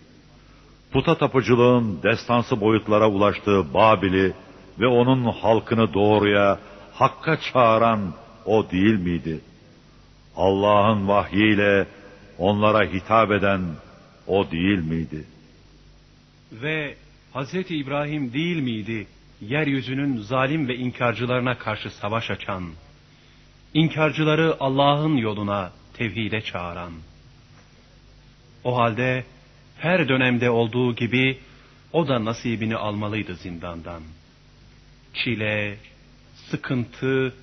[0.96, 4.34] Puta tapıcılığın destansı boyutlara ulaştığı Babil'i
[4.80, 6.60] ve onun halkını doğruya,
[6.94, 8.14] hakka çağıran
[8.46, 9.42] o değil miydi?
[10.38, 11.88] Allah'ın vahyiyle
[12.38, 13.62] onlara hitap eden
[14.28, 15.26] o değil miydi?''
[16.52, 16.96] Ve
[17.34, 19.08] Hazreti İbrahim değil miydi
[19.42, 22.64] yeryüzünün zalim ve inkarcılarına karşı savaş açan,
[23.74, 26.92] inkarcıları Allah'ın yoluna, tevhide çağıran?
[28.64, 29.24] O halde
[29.86, 31.38] her dönemde olduğu gibi
[31.94, 34.02] o da nasibini almalıydı zindandan.
[35.14, 35.78] Çile,
[36.50, 37.34] sıkıntı,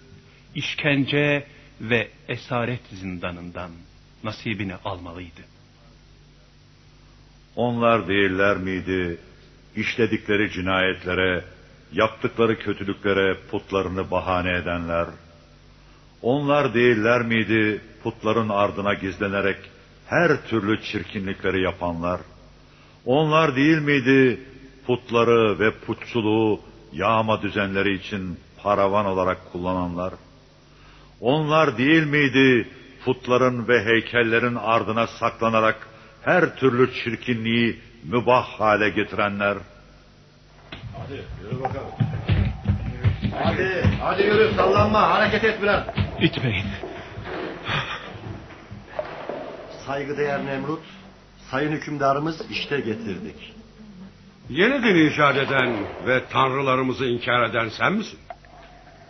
[0.54, 1.46] işkence
[1.80, 3.70] ve esaret zindanından
[4.24, 5.40] nasibini almalıydı.
[7.56, 9.18] Onlar değiller miydi
[9.76, 11.44] işledikleri cinayetlere,
[11.92, 15.06] yaptıkları kötülüklere putlarını bahane edenler?
[16.22, 19.71] Onlar değiller miydi putların ardına gizlenerek
[20.12, 22.20] her türlü çirkinlikleri yapanlar?
[23.06, 24.40] Onlar değil miydi
[24.86, 26.60] putları ve putçuluğu
[26.92, 30.14] yağma düzenleri için paravan olarak kullananlar?
[31.20, 32.68] Onlar değil miydi
[33.04, 35.88] putların ve heykellerin ardına saklanarak
[36.24, 39.56] her türlü çirkinliği mübah hale getirenler.
[40.98, 41.92] Hadi yürü bakalım.
[43.42, 45.84] Hadi, hadi yürü sallanma hareket et biraz.
[46.20, 46.91] İtmeyin.
[49.92, 50.82] Saygıdeğer Nemrut,
[51.50, 53.54] sayın hükümdarımız işte getirdik.
[54.48, 55.76] Yeni din icat eden
[56.06, 58.18] ve tanrılarımızı inkar eden sen misin?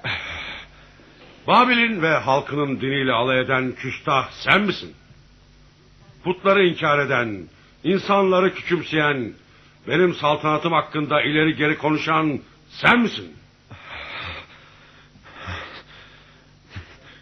[1.47, 4.95] Babil'in ve halkının diniyle alay eden küstah sen misin?
[6.25, 7.49] Putları inkar eden,
[7.85, 9.33] insanları küçümseyen,
[9.89, 12.41] benim saltanatım hakkında ileri geri konuşan
[12.71, 13.37] sen misin?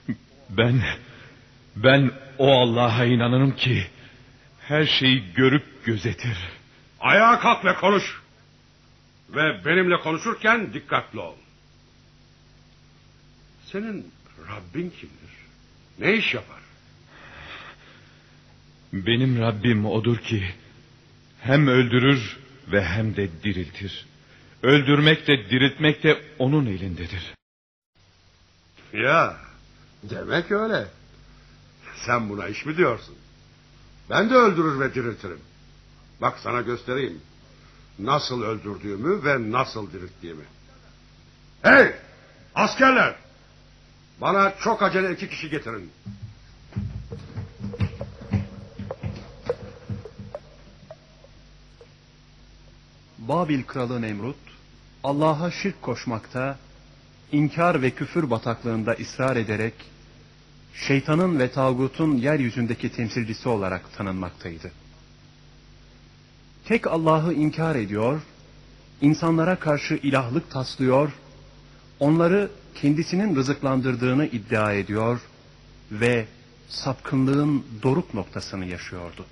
[0.50, 0.82] Ben,
[1.76, 3.86] ben o Allah'a inanırım ki
[4.60, 6.38] her şeyi görüp gözetir.
[7.00, 8.22] Ayağa kalk ve konuş.
[9.30, 11.34] Ve benimle konuşurken dikkatli ol.
[13.66, 14.12] Senin
[14.48, 15.30] Rabbin kimdir?
[15.98, 16.60] Ne iş yapar?
[18.92, 20.44] Benim Rabbim odur ki
[21.40, 22.38] hem öldürür
[22.72, 24.06] ve hem de diriltir.
[24.62, 27.34] Öldürmek de diriltmek de onun elindedir.
[28.92, 29.36] Ya
[30.02, 30.99] demek öyle.
[32.06, 33.14] Sen buna iş mi diyorsun?
[34.10, 35.40] Ben de öldürür ve diriltirim.
[36.20, 37.20] Bak sana göstereyim.
[37.98, 40.44] Nasıl öldürdüğümü ve nasıl dirilttiğimi.
[41.62, 41.94] Hey!
[42.54, 43.14] Askerler!
[44.20, 45.90] Bana çok acele iki kişi getirin.
[53.18, 54.36] Babil kralı Nemrut,
[55.04, 56.58] Allah'a şirk koşmakta,
[57.32, 59.74] inkar ve küfür bataklığında ısrar ederek,
[60.74, 64.70] şeytanın ve tağutun yeryüzündeki temsilcisi olarak tanınmaktaydı.
[66.64, 68.20] Tek Allah'ı inkar ediyor,
[69.00, 71.12] insanlara karşı ilahlık taslıyor,
[72.00, 75.20] onları kendisinin rızıklandırdığını iddia ediyor
[75.92, 76.26] ve
[76.68, 79.26] sapkınlığın doruk noktasını yaşıyordu.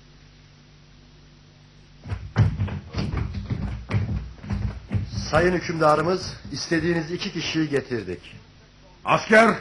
[5.31, 8.37] Sayın hükümdarımız istediğiniz iki kişiyi getirdik.
[9.05, 9.55] Asker!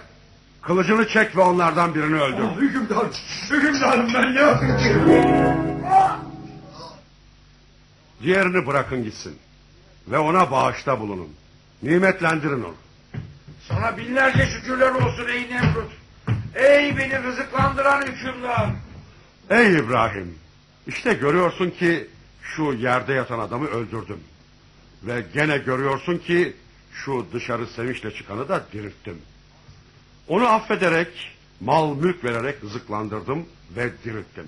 [0.67, 2.61] Kılıcını çek ve onlardan birini öldür.
[2.61, 3.11] Hükümdarım,
[3.49, 4.33] hükümdarım ben
[4.77, 4.95] ki?
[8.21, 9.37] Diğerini bırakın gitsin.
[10.07, 11.29] Ve ona bağışta bulunun.
[11.83, 12.75] Nimetlendirin onu.
[13.67, 15.91] Sana binlerce şükürler olsun ey Nemrut.
[16.55, 18.69] Ey beni rızıklandıran hükümdar.
[19.49, 20.35] Ey İbrahim!
[20.87, 22.07] İşte görüyorsun ki
[22.41, 24.19] şu yerde yatan adamı öldürdüm.
[25.03, 26.55] Ve gene görüyorsun ki
[26.93, 29.17] şu dışarı sevinçle çıkanı da dirilttim.
[30.27, 31.07] Onu affederek,
[31.59, 34.47] mal mülk vererek rızıklandırdım ve dirilttim.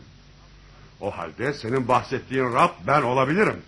[1.02, 3.62] O halde senin bahsettiğin Rab ben olabilirim.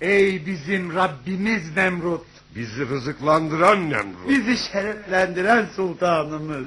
[0.00, 2.26] Ey bizim Rabbimiz Nemrut.
[2.54, 4.28] Bizi rızıklandıran Nemrut.
[4.28, 6.66] Bizi şereflendiren sultanımız.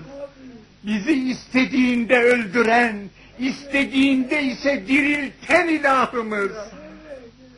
[0.83, 6.51] Bizi istediğinde öldüren, istediğinde ise dirilten ilahımız.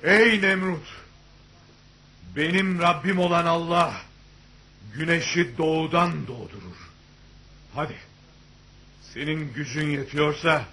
[0.03, 1.01] Ey Nemrut!
[2.35, 3.93] Benim Rabbim olan Allah
[4.95, 6.89] güneşi doğudan doğdurur.
[7.75, 7.95] Hadi
[9.01, 10.65] senin gücün yetiyorsa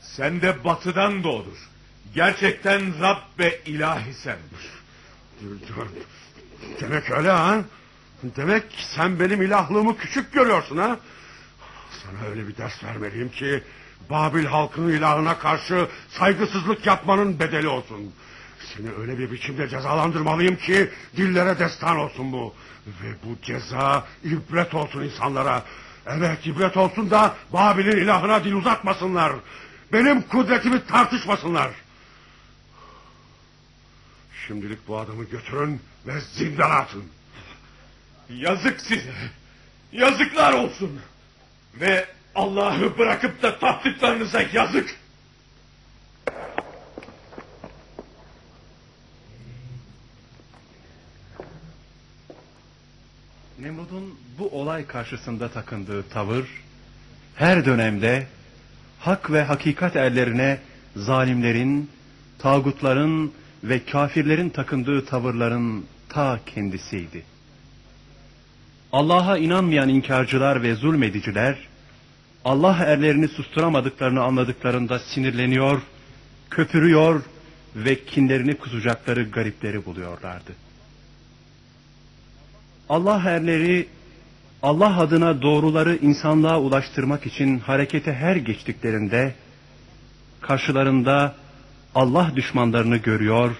[0.00, 1.68] sen de batıdan doğdur.
[2.14, 4.70] Gerçekten Rab ve ilahi sendir.
[6.80, 7.64] Demek öyle ha?
[8.22, 8.64] Demek
[8.96, 10.98] sen benim ilahlığımı küçük görüyorsun ha?
[12.02, 13.62] Sana öyle bir ders vermeliyim ki...
[14.10, 18.12] ...Babil halkının ilahına karşı saygısızlık yapmanın bedeli olsun.
[18.78, 20.90] Seni öyle bir biçimde cezalandırmalıyım ki...
[21.16, 22.54] ...dillere destan olsun bu.
[22.86, 25.62] Ve bu ceza ibret olsun insanlara.
[26.06, 29.32] Evet ibret olsun da Babil'in ilahına dil uzatmasınlar.
[29.92, 31.70] Benim kudretimi tartışmasınlar.
[34.46, 37.04] Şimdilik bu adamı götürün ve zindana atın.
[38.30, 39.12] Yazık size.
[39.92, 41.00] Yazıklar olsun.
[41.74, 44.97] Ve Allah'ı bırakıp da taptıklarınıza yazık.
[53.62, 56.46] Nemrud'un bu olay karşısında takındığı tavır,
[57.34, 58.26] her dönemde
[58.98, 60.58] hak ve hakikat erlerine
[60.96, 61.90] zalimlerin,
[62.38, 63.32] tağutların
[63.64, 67.22] ve kafirlerin takındığı tavırların ta kendisiydi.
[68.92, 71.58] Allah'a inanmayan inkarcılar ve zulmediciler,
[72.44, 75.82] Allah erlerini susturamadıklarını anladıklarında sinirleniyor,
[76.50, 77.22] köpürüyor
[77.76, 80.67] ve kinlerini kusacakları garipleri buluyorlardı.
[82.88, 83.86] Allah erleri
[84.62, 89.34] Allah adına doğruları insanlığa ulaştırmak için harekete her geçtiklerinde
[90.40, 91.34] karşılarında
[91.94, 93.56] Allah düşmanlarını görüyor,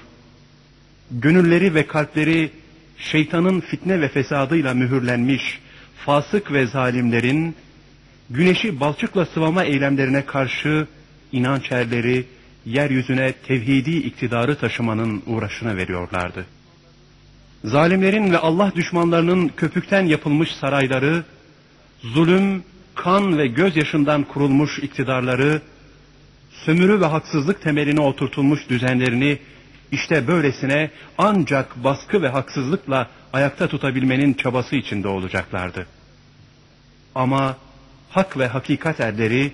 [1.10, 2.50] gönülleri ve kalpleri
[2.98, 5.60] şeytanın fitne ve fesadıyla mühürlenmiş
[6.06, 7.54] fasık ve zalimlerin
[8.30, 10.86] güneşi balçıkla sıvama eylemlerine karşı
[11.32, 12.24] inanç erleri
[12.66, 16.46] yeryüzüne tevhidi iktidarı taşımanın uğraşına veriyorlardı.
[17.64, 21.24] Zalimlerin ve Allah düşmanlarının köpükten yapılmış sarayları,
[22.02, 25.62] zulüm, kan ve gözyaşından kurulmuş iktidarları,
[26.50, 29.38] sömürü ve haksızlık temeline oturtulmuş düzenlerini
[29.92, 35.86] işte böylesine ancak baskı ve haksızlıkla ayakta tutabilmenin çabası içinde olacaklardı.
[37.14, 37.56] Ama
[38.10, 39.52] hak ve hakikat erleri,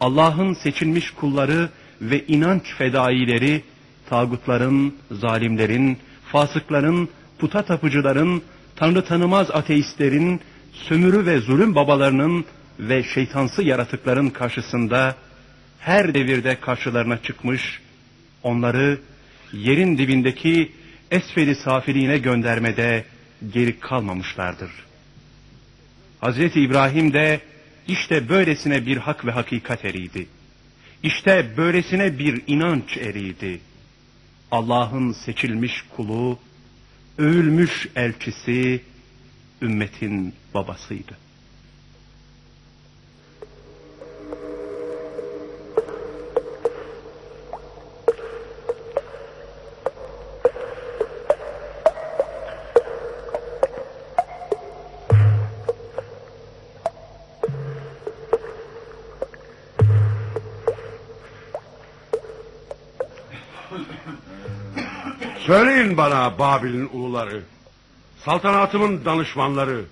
[0.00, 1.68] Allah'ın seçilmiş kulları
[2.00, 3.62] ve inanç fedaileri,
[4.08, 5.98] tağutların, zalimlerin,
[6.32, 7.08] fasıkların,
[7.38, 8.42] puta tapıcıların,
[8.76, 10.40] tanrı tanımaz ateistlerin,
[10.72, 12.44] sömürü ve zulüm babalarının
[12.78, 15.16] ve şeytansı yaratıkların karşısında
[15.78, 17.80] her devirde karşılarına çıkmış,
[18.42, 18.98] onları
[19.52, 20.72] yerin dibindeki
[21.10, 23.04] esferi safiliğine göndermede
[23.52, 24.70] geri kalmamışlardır.
[26.20, 27.40] Hazreti İbrahim de
[27.88, 30.26] işte böylesine bir hak ve hakikat eriydi.
[31.02, 33.60] İşte böylesine bir inanç eriydi.
[34.50, 36.38] Allah'ın seçilmiş kulu,
[37.18, 38.82] övülmüş elçisi,
[39.62, 41.27] ümmetin babasıydı.
[65.48, 67.42] Söyleyin bana Babil'in uluları,
[68.24, 69.84] saltanatımın danışmanları,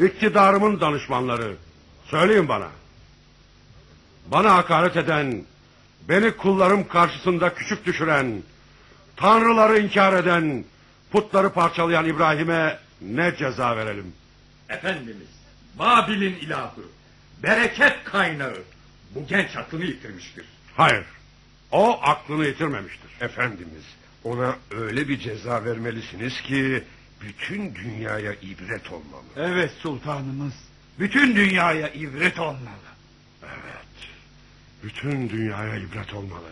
[0.00, 1.56] iktidarımın danışmanları.
[2.04, 2.68] Söyleyin bana.
[4.26, 5.44] Bana hakaret eden,
[6.08, 8.42] beni kullarım karşısında küçük düşüren,
[9.16, 10.64] tanrıları inkar eden,
[11.12, 14.12] putları parçalayan İbrahim'e ne ceza verelim?
[14.68, 15.28] Efendimiz,
[15.78, 16.82] Babil'in ilahı,
[17.42, 18.58] bereket kaynağı
[19.14, 20.44] bu genç aklını yitirmiştir.
[20.76, 21.04] Hayır,
[21.72, 23.10] o aklını yitirmemiştir.
[23.20, 23.95] Efendimiz,
[24.26, 26.84] ona öyle bir ceza vermelisiniz ki
[27.20, 29.24] bütün dünyaya ibret olmalı.
[29.36, 30.54] Evet sultanımız,
[30.98, 32.86] bütün dünyaya ibret olmalı.
[33.42, 34.08] Evet,
[34.82, 36.48] bütün dünyaya ibret olmalı.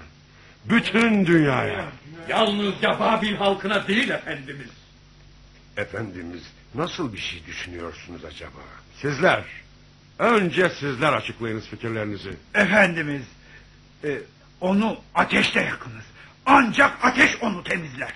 [0.64, 1.84] Bütün dünyaya.
[2.28, 4.70] Yalnızca Babil halkına değil efendimiz.
[5.76, 6.42] Efendimiz,
[6.74, 8.60] nasıl bir şey düşünüyorsunuz acaba?
[9.02, 9.44] Sizler,
[10.18, 12.30] önce sizler açıklayınız fikirlerinizi.
[12.54, 13.22] Efendimiz,
[14.04, 14.18] e,
[14.60, 16.04] onu ateşte yakınız.
[16.46, 18.12] Ancak ateş onu temizler.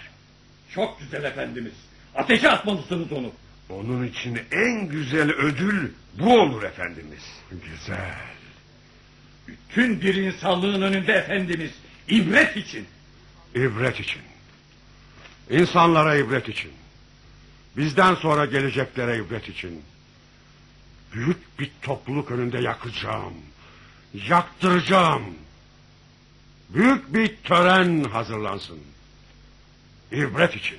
[0.74, 1.72] Çok güzel efendimiz.
[2.14, 3.32] Ateşe atmalısınız onu.
[3.70, 7.22] Onun için en güzel ödül bu olur efendimiz.
[7.50, 8.14] Güzel.
[9.48, 11.70] Bütün bir insanlığın önünde efendimiz.
[12.08, 12.86] ibret için.
[13.54, 14.22] İbret için.
[15.50, 16.70] İnsanlara ibret için.
[17.76, 19.82] Bizden sonra geleceklere ibret için.
[21.12, 23.34] Büyük bir topluluk önünde yakacağım.
[24.28, 25.22] Yaktıracağım.
[26.68, 28.78] Büyük bir tören hazırlansın.
[30.12, 30.78] İbret için.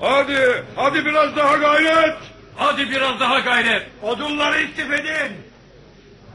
[0.00, 2.16] Hadi, hadi biraz daha gayret.
[2.56, 3.86] Hadi biraz daha gayret.
[4.02, 5.47] Odunları istif edin.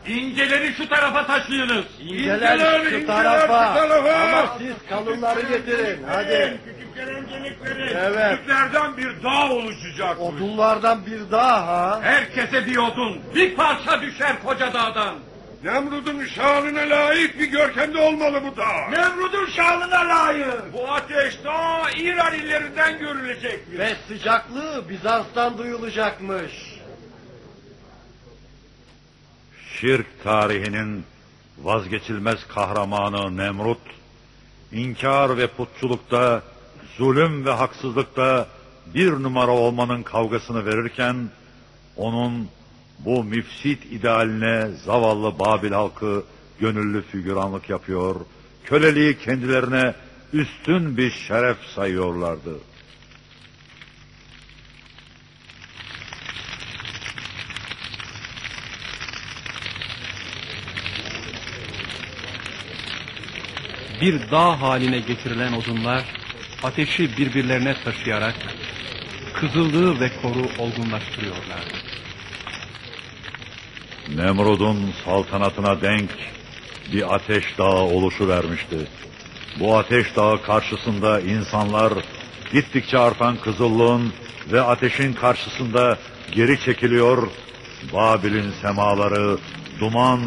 [0.07, 1.85] İnceleri şu tarafa taşıyınız.
[1.99, 3.67] İnceler İnceler, şu tarafa.
[3.67, 4.13] şu tarafa.
[4.37, 6.03] Ama siz kalınları getirin.
[6.09, 6.57] Hadi.
[6.65, 7.97] Küçük gelencelikleri.
[7.97, 8.31] Evet.
[8.37, 10.19] Küçüklerden bir dağ oluşacak.
[10.21, 11.99] Odunlardan bir daha ha.
[12.03, 15.15] Herkese bir odun, bir parça düşer koca dağdan.
[15.63, 18.89] Nemrud'un şanına layık bir görkemde olmalı bu dağ.
[18.91, 20.73] Nemrud'un şanına layık.
[20.73, 23.59] Bu ateş ta İran illerinden görülecek.
[23.71, 26.51] Ve sıcaklığı Bizans'tan duyulacakmış.
[29.83, 31.03] Şirk tarihinin
[31.61, 33.81] vazgeçilmez kahramanı Nemrut,
[34.71, 36.43] inkar ve putçulukta,
[36.97, 38.47] zulüm ve haksızlıkta
[38.93, 41.15] bir numara olmanın kavgasını verirken,
[41.97, 42.47] onun
[42.99, 46.23] bu müfsit idealine zavallı Babil halkı
[46.59, 48.15] gönüllü figüranlık yapıyor,
[48.65, 49.93] köleliği kendilerine
[50.33, 52.59] üstün bir şeref sayıyorlardı.
[64.01, 66.03] Bir dağ haline getirilen odunlar
[66.63, 68.35] ateşi birbirlerine taşıyarak
[69.33, 71.63] kızıllığı ve koru olgunlaştırıyorlar.
[74.15, 76.09] Nemrud'un saltanatına denk
[76.93, 78.77] bir ateş dağı oluşu vermişti.
[79.59, 81.93] Bu ateş dağı karşısında insanlar
[82.53, 84.13] gittikçe artan kızıllığın
[84.51, 85.97] ve ateşin karşısında
[86.31, 87.27] geri çekiliyor,
[87.93, 89.37] Babil'in semaları
[89.79, 90.19] duman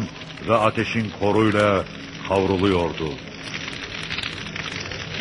[0.47, 1.83] ve ateşin koruyla
[2.27, 3.09] kavruluyordu.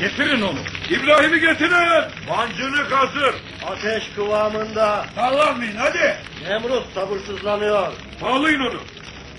[0.01, 0.59] Getirin onu.
[0.91, 2.05] İbrahim'i getirin.
[2.29, 3.35] Mancınık hazır.
[3.67, 5.07] Ateş kıvamında.
[5.15, 6.17] Sallanmayın hadi.
[6.49, 7.93] Nemrut sabırsızlanıyor.
[8.23, 8.81] Bağlayın onu.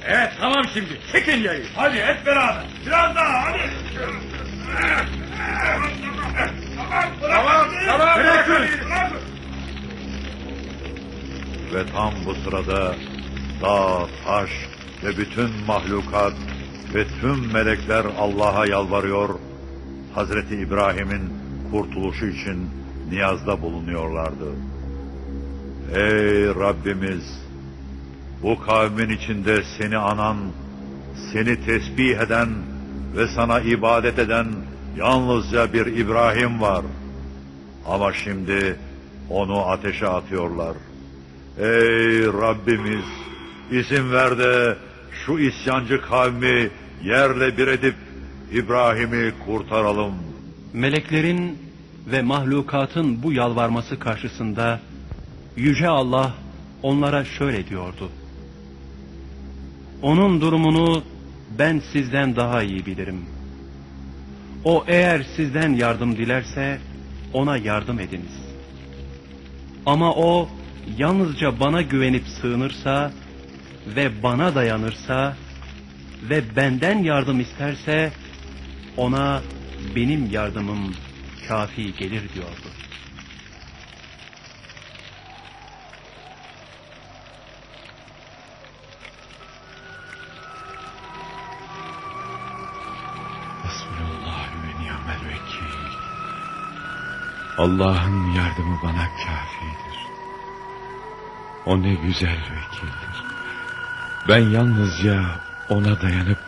[0.06, 1.00] Evet tamam şimdi.
[1.12, 1.66] Çekin yayı.
[1.76, 2.66] Hadi hep beraber.
[2.86, 3.60] Biraz daha hadi.
[7.22, 8.20] Tamam, tamam.
[8.20, 8.68] Bırakın.
[11.74, 12.96] Ve tam bu sırada
[13.62, 14.50] dağ, taş
[15.04, 16.34] ve bütün mahlukat
[16.94, 19.30] ve tüm melekler Allah'a yalvarıyor,
[20.18, 21.22] Hazreti İbrahim'in
[21.72, 22.70] kurtuluşu için
[23.10, 24.52] niyazda bulunuyorlardı.
[25.94, 27.24] Ey Rabbimiz!
[28.44, 30.38] Bu kavmin içinde seni anan,
[31.34, 32.50] seni tesbih eden
[33.16, 34.48] ve sana ibadet eden
[34.98, 36.86] yalnızca bir İbrahim var.
[37.88, 38.76] Ama şimdi
[39.30, 40.76] onu ateşe atıyorlar.
[41.58, 43.06] Ey Rabbimiz!
[43.72, 44.78] izin ver de
[45.26, 46.70] şu isyancı kavmi
[47.04, 47.96] yerle bir edip
[48.54, 50.14] İbrahim'i kurtaralım.
[50.74, 51.58] Meleklerin
[52.12, 54.80] ve mahlukatın bu yalvarması karşısında
[55.56, 56.34] Yüce Allah
[56.84, 58.10] onlara şöyle diyordu.
[60.02, 61.04] Onun durumunu
[61.60, 63.26] ben sizden daha iyi bilirim.
[64.64, 66.80] O eğer sizden yardım dilerse
[67.34, 68.48] ona yardım ediniz.
[69.86, 70.50] Ama o
[70.98, 73.12] yalnızca bana güvenip sığınırsa
[73.96, 75.38] ve bana dayanırsa
[76.30, 78.12] ve benden yardım isterse
[78.98, 79.42] ona
[79.96, 80.96] benim yardımım
[81.48, 82.68] kafi gelir diyordu.
[97.58, 99.98] Allah'ın yardımı bana kafidir.
[101.66, 103.24] O ne güzel vekildir.
[104.28, 105.26] Ben yalnızca
[105.70, 106.40] ona dayanıp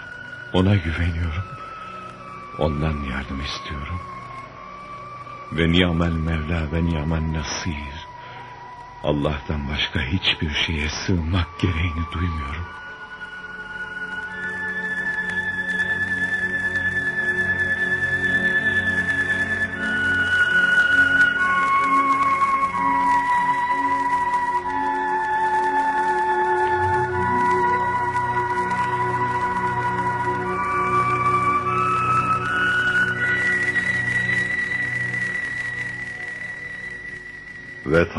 [0.53, 1.58] ona güveniyorum.
[2.59, 3.99] Ondan yardım istiyorum.
[5.51, 8.07] Ve ni'mel mevla ve ni'mel nasir.
[9.03, 12.65] Allah'tan başka hiçbir şeye sığınmak gereğini duymuyorum.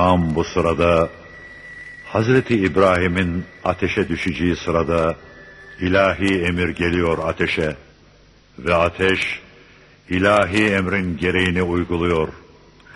[0.00, 1.08] Tam bu sırada
[2.06, 5.16] Hazreti İbrahim'in ateşe düşeceği sırada
[5.80, 7.76] ilahi emir geliyor ateşe
[8.58, 9.40] ve ateş
[10.08, 12.28] ilahi emrin gereğini uyguluyor.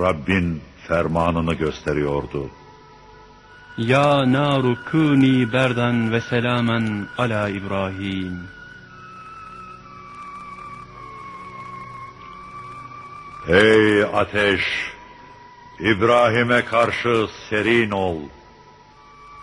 [0.00, 2.50] Rabbin fermanını gösteriyordu.
[3.78, 8.38] Ya naru kuni berdan ve selamen ala İbrahim.
[13.48, 14.93] Ey ateş!
[15.80, 18.18] İbrahim'e karşı serin ol.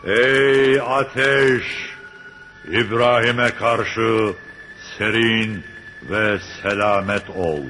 [0.05, 1.63] Ey ateş!
[2.67, 4.33] İbrahim'e karşı
[4.97, 5.63] serin
[6.09, 7.63] ve selamet ol.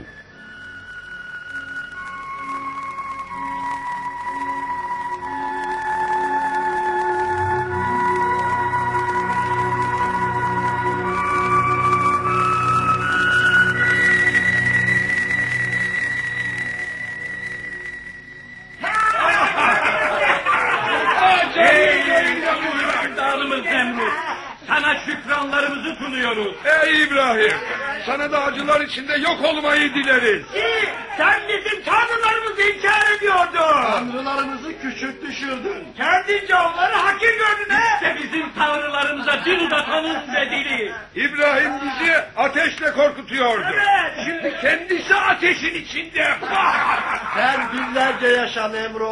[29.42, 30.48] Yok olmayı dileriz.
[30.54, 33.82] Ki sen bizim tanrılarımızı inkar ediyordun.
[33.92, 35.88] Tanrılarımızı küçük düşürdün.
[35.98, 37.94] Kendince onları hakir gördün he.
[37.96, 40.94] İşte bizim tanrılarımıza dil uzatanın ve dili.
[41.16, 43.66] İbrahim bizi ateşle korkutuyordu.
[43.74, 44.26] Evet.
[44.26, 46.28] Şimdi kendisi ateşin içinde.
[47.36, 49.11] Sen binlerce yaşa Nemrut.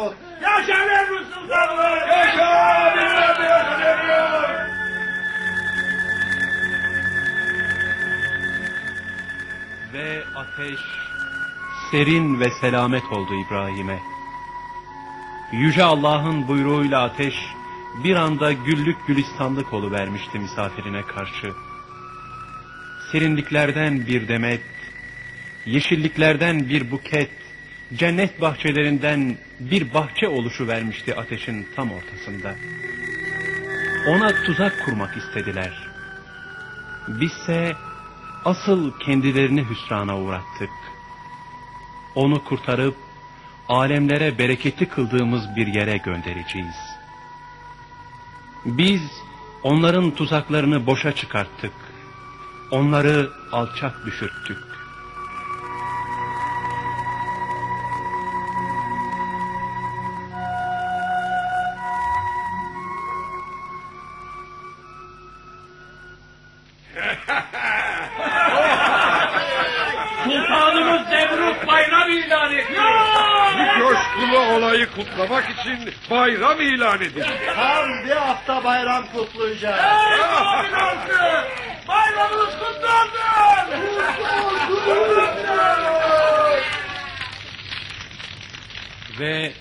[11.90, 13.98] Serin ve selamet oldu İbrahim'e.
[15.52, 17.34] Yüce Allah'ın buyruğuyla ateş
[18.04, 21.52] bir anda güllük gülistanlık vermişti misafirine karşı.
[23.12, 24.62] Serinliklerden bir demet,
[25.66, 27.30] yeşilliklerden bir buket,
[27.94, 32.54] cennet bahçelerinden bir bahçe oluşu vermişti ateşin tam ortasında.
[34.08, 35.88] Ona tuzak kurmak istediler.
[37.08, 37.72] Bizse
[38.44, 40.70] asıl kendilerini hüsrana uğrattık.
[42.14, 42.96] Onu kurtarıp
[43.68, 46.76] alemlere bereketli kıldığımız bir yere göndereceğiz.
[48.64, 49.02] Biz
[49.62, 51.72] onların tuzaklarını boşa çıkarttık.
[52.70, 54.56] Onları alçak düşürttük.
[70.24, 71.68] Sultanımız Nemrut
[72.10, 72.84] bayram ilan ediyor.
[73.76, 77.26] Bu coşkulu olayı kutlamak için bayram ilan edildi.
[77.56, 79.80] Tam bir hafta bayram kutlayacağız.
[79.80, 81.48] Ey olsun.
[81.88, 83.80] Bayramınız kutlu olsun.
[89.20, 89.52] Ve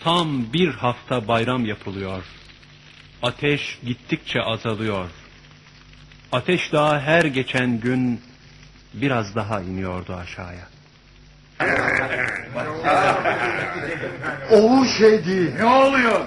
[0.00, 2.24] tam bir hafta bayram yapılıyor.
[3.22, 5.10] Ateş gittikçe azalıyor.
[6.32, 8.20] Ateş daha her geçen gün
[8.94, 10.71] biraz daha iniyordu aşağıya.
[14.50, 15.50] O şey değil.
[15.58, 16.20] Ne oluyor?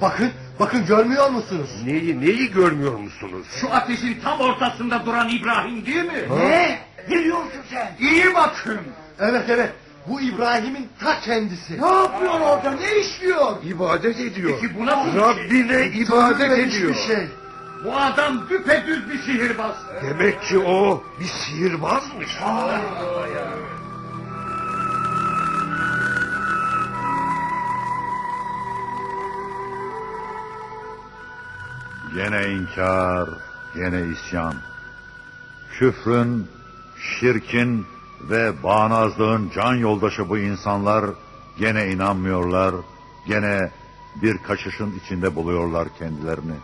[0.00, 1.70] Bakın, bakın görmüyor musunuz?
[1.84, 3.46] Neyi, neyi görmüyor musunuz?
[3.60, 6.22] Şu ateşin tam ortasında duran İbrahim değil mi?
[6.38, 6.78] Ne?
[7.08, 7.92] Ne diyorsun sen?
[8.00, 8.78] İyi bakın.
[9.20, 9.70] Evet evet
[10.06, 11.82] bu İbrahim'in ta kendisi.
[11.82, 12.70] Ne yapıyor orada?
[12.70, 13.56] Ne işliyor?
[13.64, 14.58] İbadet ediyor.
[14.60, 15.20] Peki bu nasıl şey?
[15.20, 16.90] Rabbine ibadet Görülmemiş ediyor.
[16.90, 17.26] bir şey.
[17.84, 19.74] Bu adam düpedüz bir sihirbaz.
[20.02, 22.36] Demek ki o bir sihirbazmış.
[32.14, 33.28] Gene inkar,
[33.74, 34.54] gene isyan.
[35.78, 36.46] Küfrün,
[37.20, 37.86] şirkin
[38.30, 41.04] ve bağnazlığın can yoldaşı bu insanlar
[41.58, 42.74] gene inanmıyorlar,
[43.26, 43.70] gene
[44.22, 46.54] bir kaçışın içinde buluyorlar kendilerini.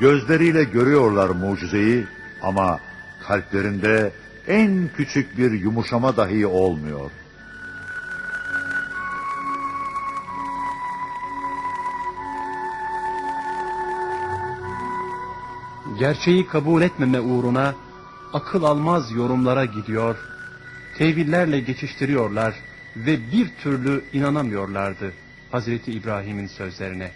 [0.00, 2.06] Gözleriyle görüyorlar mucizeyi
[2.42, 2.78] ama
[3.26, 4.12] kalplerinde
[4.46, 7.10] en küçük bir yumuşama dahi olmuyor.
[16.04, 17.74] Gerçeği kabul etmeme uğruna
[18.32, 20.16] akıl almaz yorumlara gidiyor,
[20.98, 22.54] tevillerle geçiştiriyorlar
[22.96, 25.12] ve bir türlü inanamıyorlardı
[25.50, 27.10] Hazreti İbrahim'in sözlerine.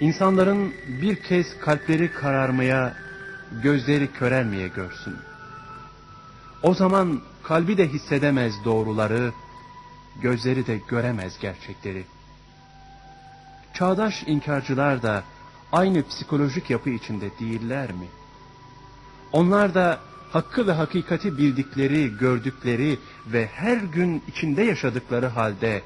[0.00, 2.96] İnsanların bir kez kalpleri kararmaya,
[3.62, 5.16] gözleri körelmeye görsün.
[6.62, 9.32] O zaman kalbi de hissedemez doğruları,
[10.22, 12.04] gözleri de göremez gerçekleri.
[13.74, 15.22] Çağdaş inkarcılar da
[15.72, 18.06] aynı psikolojik yapı içinde değiller mi?
[19.32, 20.00] Onlar da
[20.32, 25.82] hakkı ve hakikati bildikleri, gördükleri ve her gün içinde yaşadıkları halde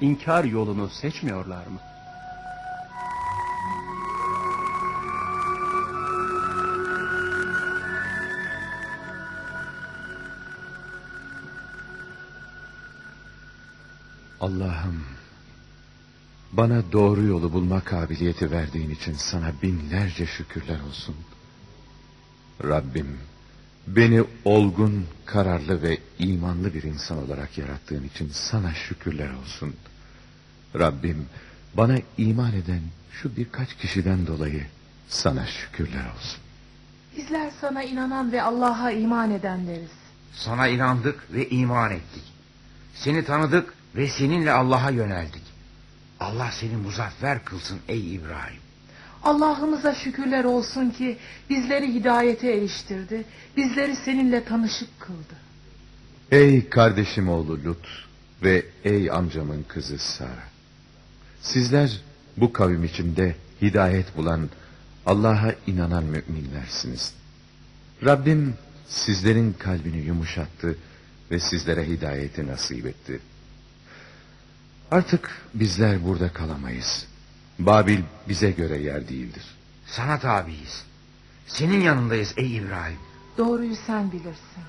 [0.00, 1.80] inkar yolunu seçmiyorlar mı?
[14.40, 15.17] Allah'ım
[16.52, 21.14] bana doğru yolu bulma kabiliyeti verdiğin için sana binlerce şükürler olsun.
[22.64, 23.18] Rabbim
[23.86, 29.74] beni olgun, kararlı ve imanlı bir insan olarak yarattığın için sana şükürler olsun.
[30.78, 31.26] Rabbim
[31.74, 32.82] bana iman eden
[33.12, 34.66] şu birkaç kişiden dolayı
[35.08, 36.40] sana şükürler olsun.
[37.16, 39.90] Bizler sana inanan ve Allah'a iman edenleriz.
[40.32, 42.22] Sana inandık ve iman ettik.
[42.94, 45.47] Seni tanıdık ve seninle Allah'a yöneldik.
[46.20, 48.60] Allah seni muzaffer kılsın ey İbrahim.
[49.22, 51.18] Allah'ımıza şükürler olsun ki
[51.50, 53.24] bizleri hidayete eriştirdi.
[53.56, 55.34] Bizleri seninle tanışık kıldı.
[56.30, 58.06] Ey kardeşim oğlu Lut
[58.42, 60.44] ve ey amcamın kızı Sara.
[61.42, 62.00] Sizler
[62.36, 64.48] bu kavim içinde hidayet bulan
[65.06, 67.14] Allah'a inanan müminlersiniz.
[68.04, 68.54] Rabbim
[68.88, 70.76] sizlerin kalbini yumuşattı
[71.30, 73.20] ve sizlere hidayeti nasip etti.
[74.90, 77.06] Artık bizler burada kalamayız.
[77.58, 79.44] Babil bize göre yer değildir.
[79.86, 80.84] Sana tabiiz.
[81.46, 82.98] Senin yanındayız ey İbrahim.
[83.38, 84.62] Doğruyu sen bilirsin.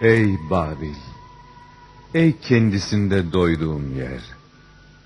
[0.00, 0.94] Ey Babil!
[2.14, 4.33] Ey kendisinde doyduğum yer!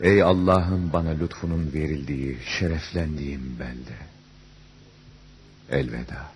[0.00, 3.96] Ey Allah'ın bana lütfunun verildiği, şereflendiğim belde!
[5.70, 6.32] Elveda!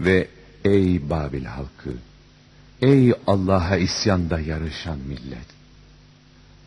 [0.00, 0.28] Ve
[0.64, 1.94] ey Babil halkı!
[2.82, 5.46] Ey Allah'a isyanda yarışan millet!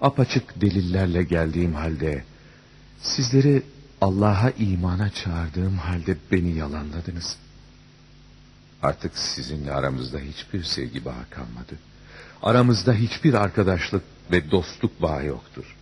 [0.02, 2.24] Apaçık delillerle geldiğim halde,
[3.02, 3.64] sizleri
[4.02, 7.38] Allah'a imana çağırdığım halde beni yalanladınız.
[8.82, 11.76] Artık sizinle aramızda hiçbir sevgi bağı kalmadı.
[12.42, 15.76] Aramızda hiçbir arkadaşlık ve dostluk bağı yoktur.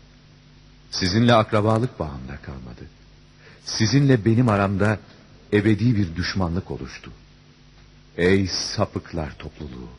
[0.91, 2.85] Sizinle akrabalık bağında kalmadı.
[3.65, 4.99] Sizinle benim aramda
[5.53, 7.11] ebedi bir düşmanlık oluştu.
[8.17, 9.89] Ey sapıklar topluluğu!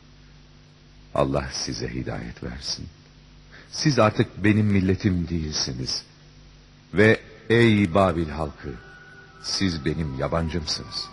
[1.15, 2.87] Allah size hidayet versin.
[3.71, 6.03] Siz artık benim milletim değilsiniz.
[6.93, 7.19] Ve
[7.49, 8.73] ey Babil halkı!
[9.43, 11.09] Siz benim yabancımsınız.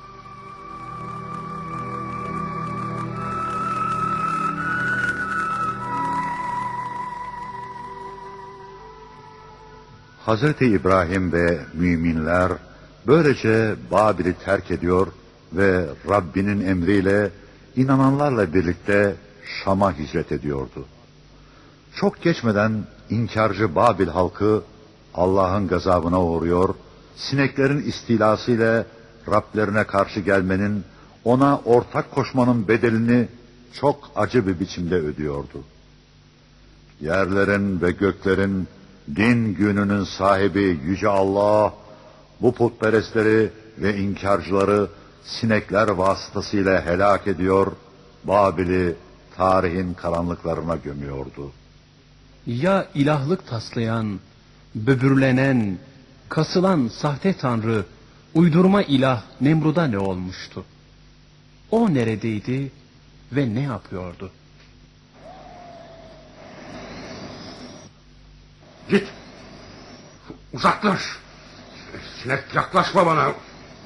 [10.30, 12.52] Hazreti İbrahim ve müminler
[13.06, 15.06] böylece Babil'i terk ediyor
[15.52, 17.30] ve Rabbinin emriyle
[17.76, 20.86] inananlarla birlikte Şam'a hicret ediyordu.
[21.96, 22.72] Çok geçmeden
[23.10, 24.62] inkarcı Babil halkı
[25.14, 26.74] Allah'ın gazabına uğruyor,
[27.16, 28.86] sineklerin istilasıyla
[29.28, 30.84] Rablerine karşı gelmenin,
[31.24, 33.28] ona ortak koşmanın bedelini
[33.80, 35.64] çok acı bir biçimde ödüyordu.
[37.00, 38.68] Yerlerin ve göklerin
[39.16, 41.74] din gününün sahibi Yüce Allah,
[42.40, 44.88] bu putperestleri ve inkarcıları
[45.24, 47.72] sinekler vasıtasıyla helak ediyor,
[48.24, 48.94] Babil'i
[49.36, 51.52] tarihin karanlıklarına gömüyordu.
[52.46, 54.20] Ya ilahlık taslayan,
[54.74, 55.78] böbürlenen,
[56.28, 57.84] kasılan sahte tanrı,
[58.34, 60.64] uydurma ilah Nemrud'a ne olmuştu?
[61.70, 62.72] O neredeydi
[63.32, 64.30] ve ne yapıyordu?
[68.90, 69.08] Git.
[70.52, 71.00] Uzaklaş.
[72.22, 73.32] Sinek yaklaşma bana.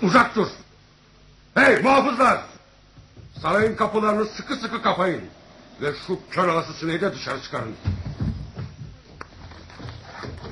[0.03, 0.47] Uzak dur.
[1.55, 2.41] Hey muhafızlar.
[3.43, 5.23] Sarayın kapılarını sıkı sıkı kapayın.
[5.83, 7.75] Ve şu kör olası sineği de dışarı çıkarın.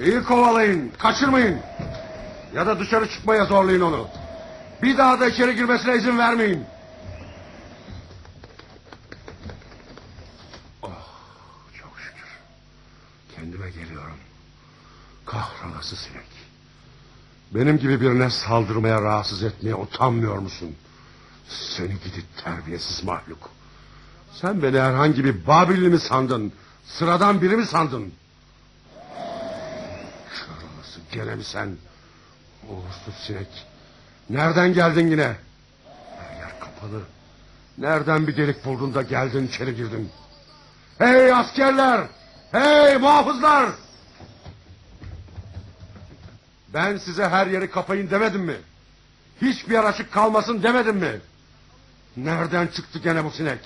[0.05, 0.93] İyi kovalayın.
[0.99, 1.59] Kaçırmayın.
[2.55, 4.09] Ya da dışarı çıkmaya zorlayın onu.
[4.83, 6.65] Bir daha da içeri girmesine izin vermeyin.
[15.27, 16.27] Kahrolası sinek.
[17.55, 20.77] Benim gibi birine saldırmaya, rahatsız etmeye utanmıyor musun?
[21.49, 23.51] Seni gidi terbiyesiz mahluk.
[24.33, 26.53] Sen beni herhangi bir Babilli mi sandın?
[26.85, 28.13] Sıradan biri mi sandın?
[30.35, 31.77] Kör olası gene mi sen?
[32.69, 33.67] Uğursuz sinek.
[34.31, 35.37] Nereden geldin yine?
[36.19, 37.03] Her yer kapalı.
[37.79, 40.11] Nereden bir delik buldun da geldin içeri girdin?
[40.99, 42.07] Hey askerler!
[42.53, 43.71] Hey muhafızlar!
[46.75, 48.57] Ben size her yeri kapayın demedim mi?
[49.43, 51.21] Hiçbir yer açık kalmasın demedim mi?
[52.17, 53.59] Nereden çıktı gene bu sinek?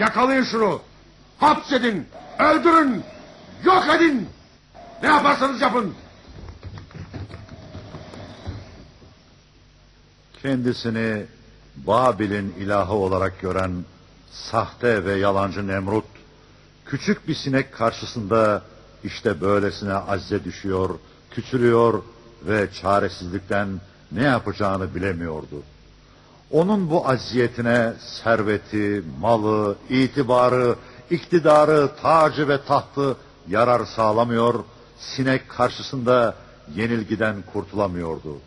[0.00, 0.82] Yakalayın şunu.
[1.38, 2.06] Hapsedin.
[2.38, 3.02] Öldürün.
[3.64, 4.28] Yok edin.
[5.02, 5.94] Ne yaparsanız yapın.
[10.42, 11.26] Kendisini
[11.76, 13.72] Babil'in ilahı olarak gören
[14.30, 16.04] sahte ve yalancı Nemrut,
[16.86, 18.62] küçük bir sinek karşısında
[19.04, 20.98] işte böylesine azze düşüyor,
[21.30, 22.02] küçülüyor
[22.42, 23.68] ve çaresizlikten
[24.12, 25.62] ne yapacağını bilemiyordu.
[26.50, 27.92] Onun bu aziyetine
[28.24, 30.76] serveti, malı, itibarı,
[31.10, 33.16] iktidarı, tacı ve tahtı
[33.48, 34.64] yarar sağlamıyor,
[34.98, 36.34] sinek karşısında
[36.74, 38.38] yenilgiden kurtulamıyordu.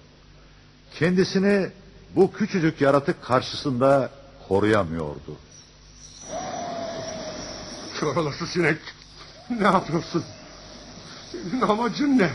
[1.00, 1.70] Kendisini
[2.16, 4.10] bu küçücük yaratık karşısında
[4.48, 5.38] koruyamıyordu.
[8.00, 8.78] Kör sinek.
[9.50, 10.24] Ne yapıyorsun?
[11.70, 12.30] Amacın ne?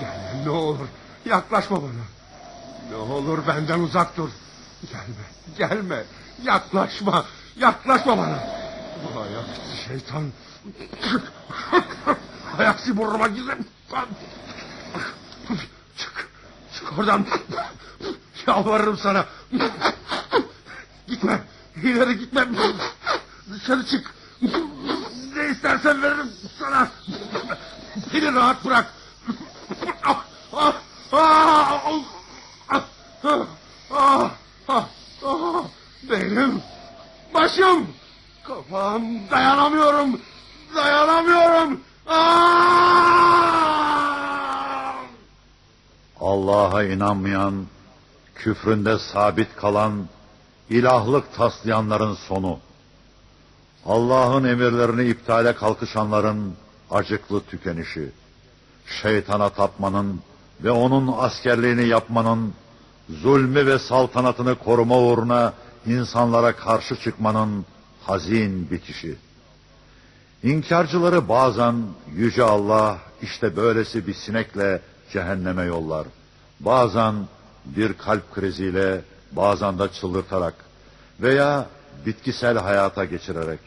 [0.00, 0.86] Gelme ne olur.
[1.24, 2.04] Yaklaşma bana.
[2.90, 4.30] Ne olur benden uzak dur.
[4.90, 5.24] Gelme,
[5.58, 6.04] gelme.
[6.42, 7.24] Yaklaşma,
[7.56, 8.38] yaklaşma bana.
[9.22, 10.24] Ayaksız şeytan.
[12.58, 13.68] Ayaksız burnuma girin.
[15.96, 16.28] Çık,
[16.74, 17.26] çık oradan.
[18.46, 19.26] Yalvarırım sana.
[21.06, 21.40] Gitme,
[21.82, 22.48] ileri gitme.
[23.52, 24.14] Dışarı çık.
[25.36, 26.88] Ne istersen veririm sana.
[28.14, 28.86] Beni rahat bırak.
[36.10, 36.62] Benim
[37.34, 37.86] başım,
[38.44, 40.20] kafam dayanamıyorum,
[40.74, 41.80] dayanamıyorum.
[42.06, 43.40] Ah!
[46.20, 47.66] Allah'a inanmayan,
[48.34, 50.08] küfründe sabit kalan,
[50.70, 52.58] ilahlık taslayanların sonu.
[53.86, 56.54] Allah'ın emirlerini iptale kalkışanların
[56.90, 58.12] acıklı tükenişi.
[59.02, 60.20] Şeytana tapmanın
[60.64, 62.54] ve onun askerliğini yapmanın,
[63.08, 65.52] zulmü ve saltanatını koruma uğruna
[65.86, 67.66] insanlara karşı çıkmanın
[68.02, 69.16] hazin bitişi.
[70.42, 71.74] İnkarcıları bazen
[72.16, 74.80] Yüce Allah işte böylesi bir sinekle
[75.12, 76.06] cehenneme yollar.
[76.60, 77.14] Bazen
[77.64, 79.00] bir kalp kriziyle,
[79.32, 80.54] bazen de çıldırtarak
[81.20, 81.66] veya
[82.06, 83.60] bitkisel hayata geçirerek.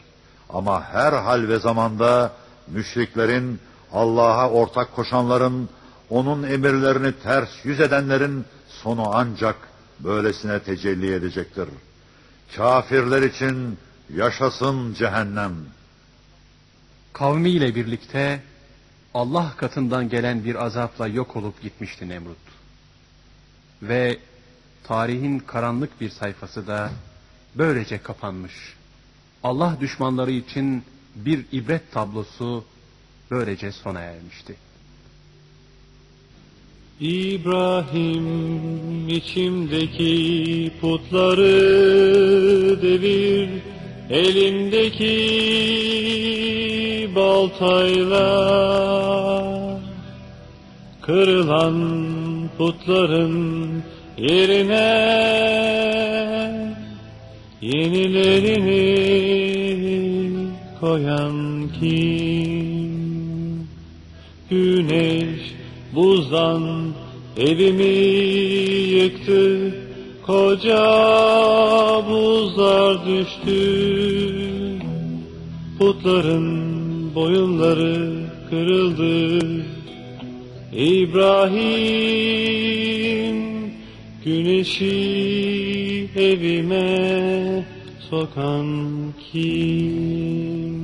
[0.50, 2.32] Ama her hal ve zamanda
[2.68, 3.60] müşriklerin,
[3.94, 5.68] Allah'a ortak koşanların,
[6.10, 9.56] onun emirlerini ters yüz edenlerin sonu ancak
[10.00, 11.68] böylesine tecelli edecektir.
[12.56, 13.78] Kafirler için
[14.14, 15.54] yaşasın cehennem.
[17.12, 18.42] Kavmiyle birlikte
[19.14, 22.36] Allah katından gelen bir azapla yok olup gitmişti Nemrut.
[23.82, 24.18] Ve
[24.84, 26.90] tarihin karanlık bir sayfası da
[27.54, 28.74] böylece kapanmış.
[29.42, 30.84] Allah düşmanları için
[31.14, 32.64] bir ibret tablosu
[33.34, 34.54] böylece sona ermişti.
[37.00, 38.28] İbrahim
[39.08, 41.52] içimdeki putları
[42.82, 43.48] devir
[44.10, 45.14] elimdeki
[47.16, 48.24] baltayla
[51.00, 51.78] kırılan
[52.58, 53.82] putların
[54.18, 55.14] yerine
[57.60, 59.04] yenilerini
[60.80, 62.53] koyan kim?
[64.50, 65.54] Güneş
[65.94, 66.92] buzdan
[67.36, 67.84] evimi
[68.94, 69.74] yıktı,
[70.26, 70.84] koca
[72.08, 74.04] buzlar düştü.
[75.78, 79.38] putların boyunları kırıldı.
[80.72, 81.74] İbrahim
[84.24, 87.64] güneşi evime
[88.10, 88.66] sokan
[89.32, 90.83] kim?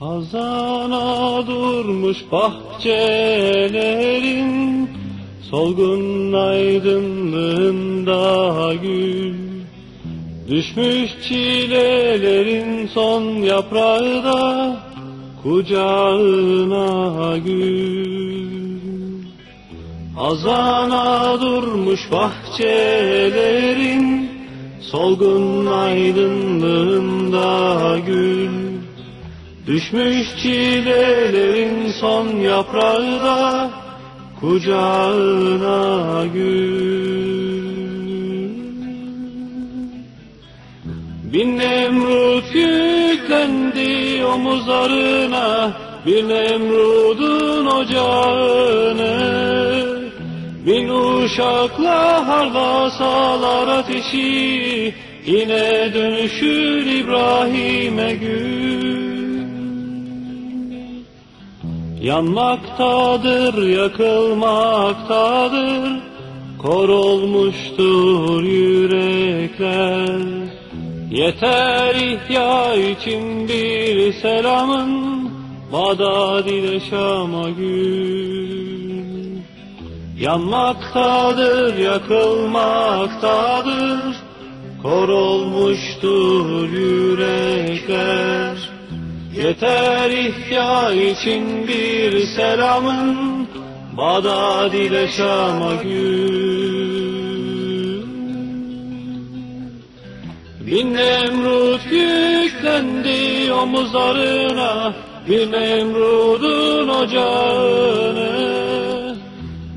[0.00, 4.46] Hazana durmuş bahçelerin
[5.50, 8.14] Solgun aydınlığında
[8.74, 9.34] gül.
[10.48, 14.76] Düşmüş çilelerin son yaprağı da
[15.42, 18.46] Kucağına gül.
[20.16, 24.30] Hazana durmuş bahçelerin
[24.80, 28.65] Solgun aydınlığında gül
[29.66, 33.70] Düşmüş çilelerin son yaprağı da
[34.40, 37.66] kucağına gül.
[41.32, 45.72] Bir Nemrut yüklendi omuzlarına,
[46.06, 49.16] bir Nemrud'un ocağını.
[50.66, 54.94] Bin uşakla harlasalar ateşi,
[55.26, 59.15] yine dönüşür İbrahim'e gül.
[62.06, 66.00] Yanmaktadır, yakılmaktadır,
[66.58, 70.08] kor olmuştur yürekler.
[71.10, 75.30] Yeter ihya için bir selamın,
[75.72, 79.06] Bağdat ile Şam'a gül.
[80.20, 84.16] Yanmaktadır, yakılmaktadır,
[84.82, 88.65] kor olmuştur yürekler.
[89.36, 93.48] Yeter ihya için bir selamın
[93.96, 97.16] Bağdat ile Şam'a gül.
[100.66, 104.94] Bir Nemrut yüklendi omuzlarına
[105.28, 108.36] Bir Nemrud'un ocağını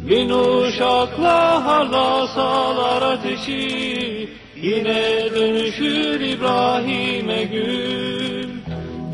[0.10, 4.30] Bin uşakla harlasalar ateşi
[4.62, 8.29] Yine dönüşür İbrahim'e gül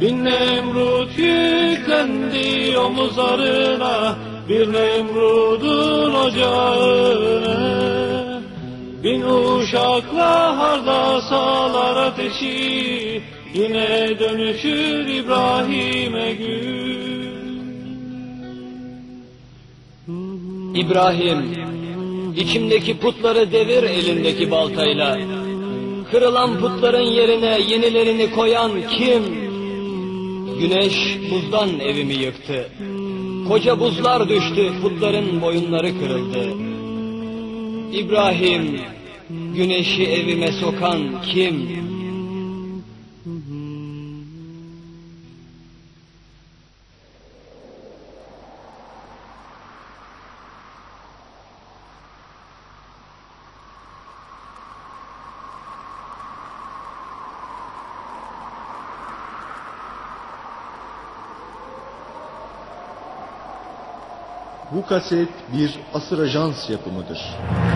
[0.06, 4.18] Bin Nemrut yüklendi omuzlarına
[4.50, 7.62] Bir Nemrud'un ocağını
[9.04, 13.22] Bin uşakla harlasalar ateşi
[13.54, 17.06] Yine dönüşür İbrahim'e gül
[20.76, 21.54] İbrahim,
[22.36, 25.18] içimdeki putları devir elindeki baltayla.
[26.12, 29.45] Kırılan putların yerine yenilerini koyan kim?
[30.60, 32.70] Güneş buzdan evimi yıktı.
[33.48, 36.50] Koca buzlar düştü, putların boyunları kırıldı.
[37.94, 38.80] İbrahim,
[39.30, 41.70] güneşi evime sokan kim?
[64.90, 67.75] Kaset bir asır ajans yapımıdır.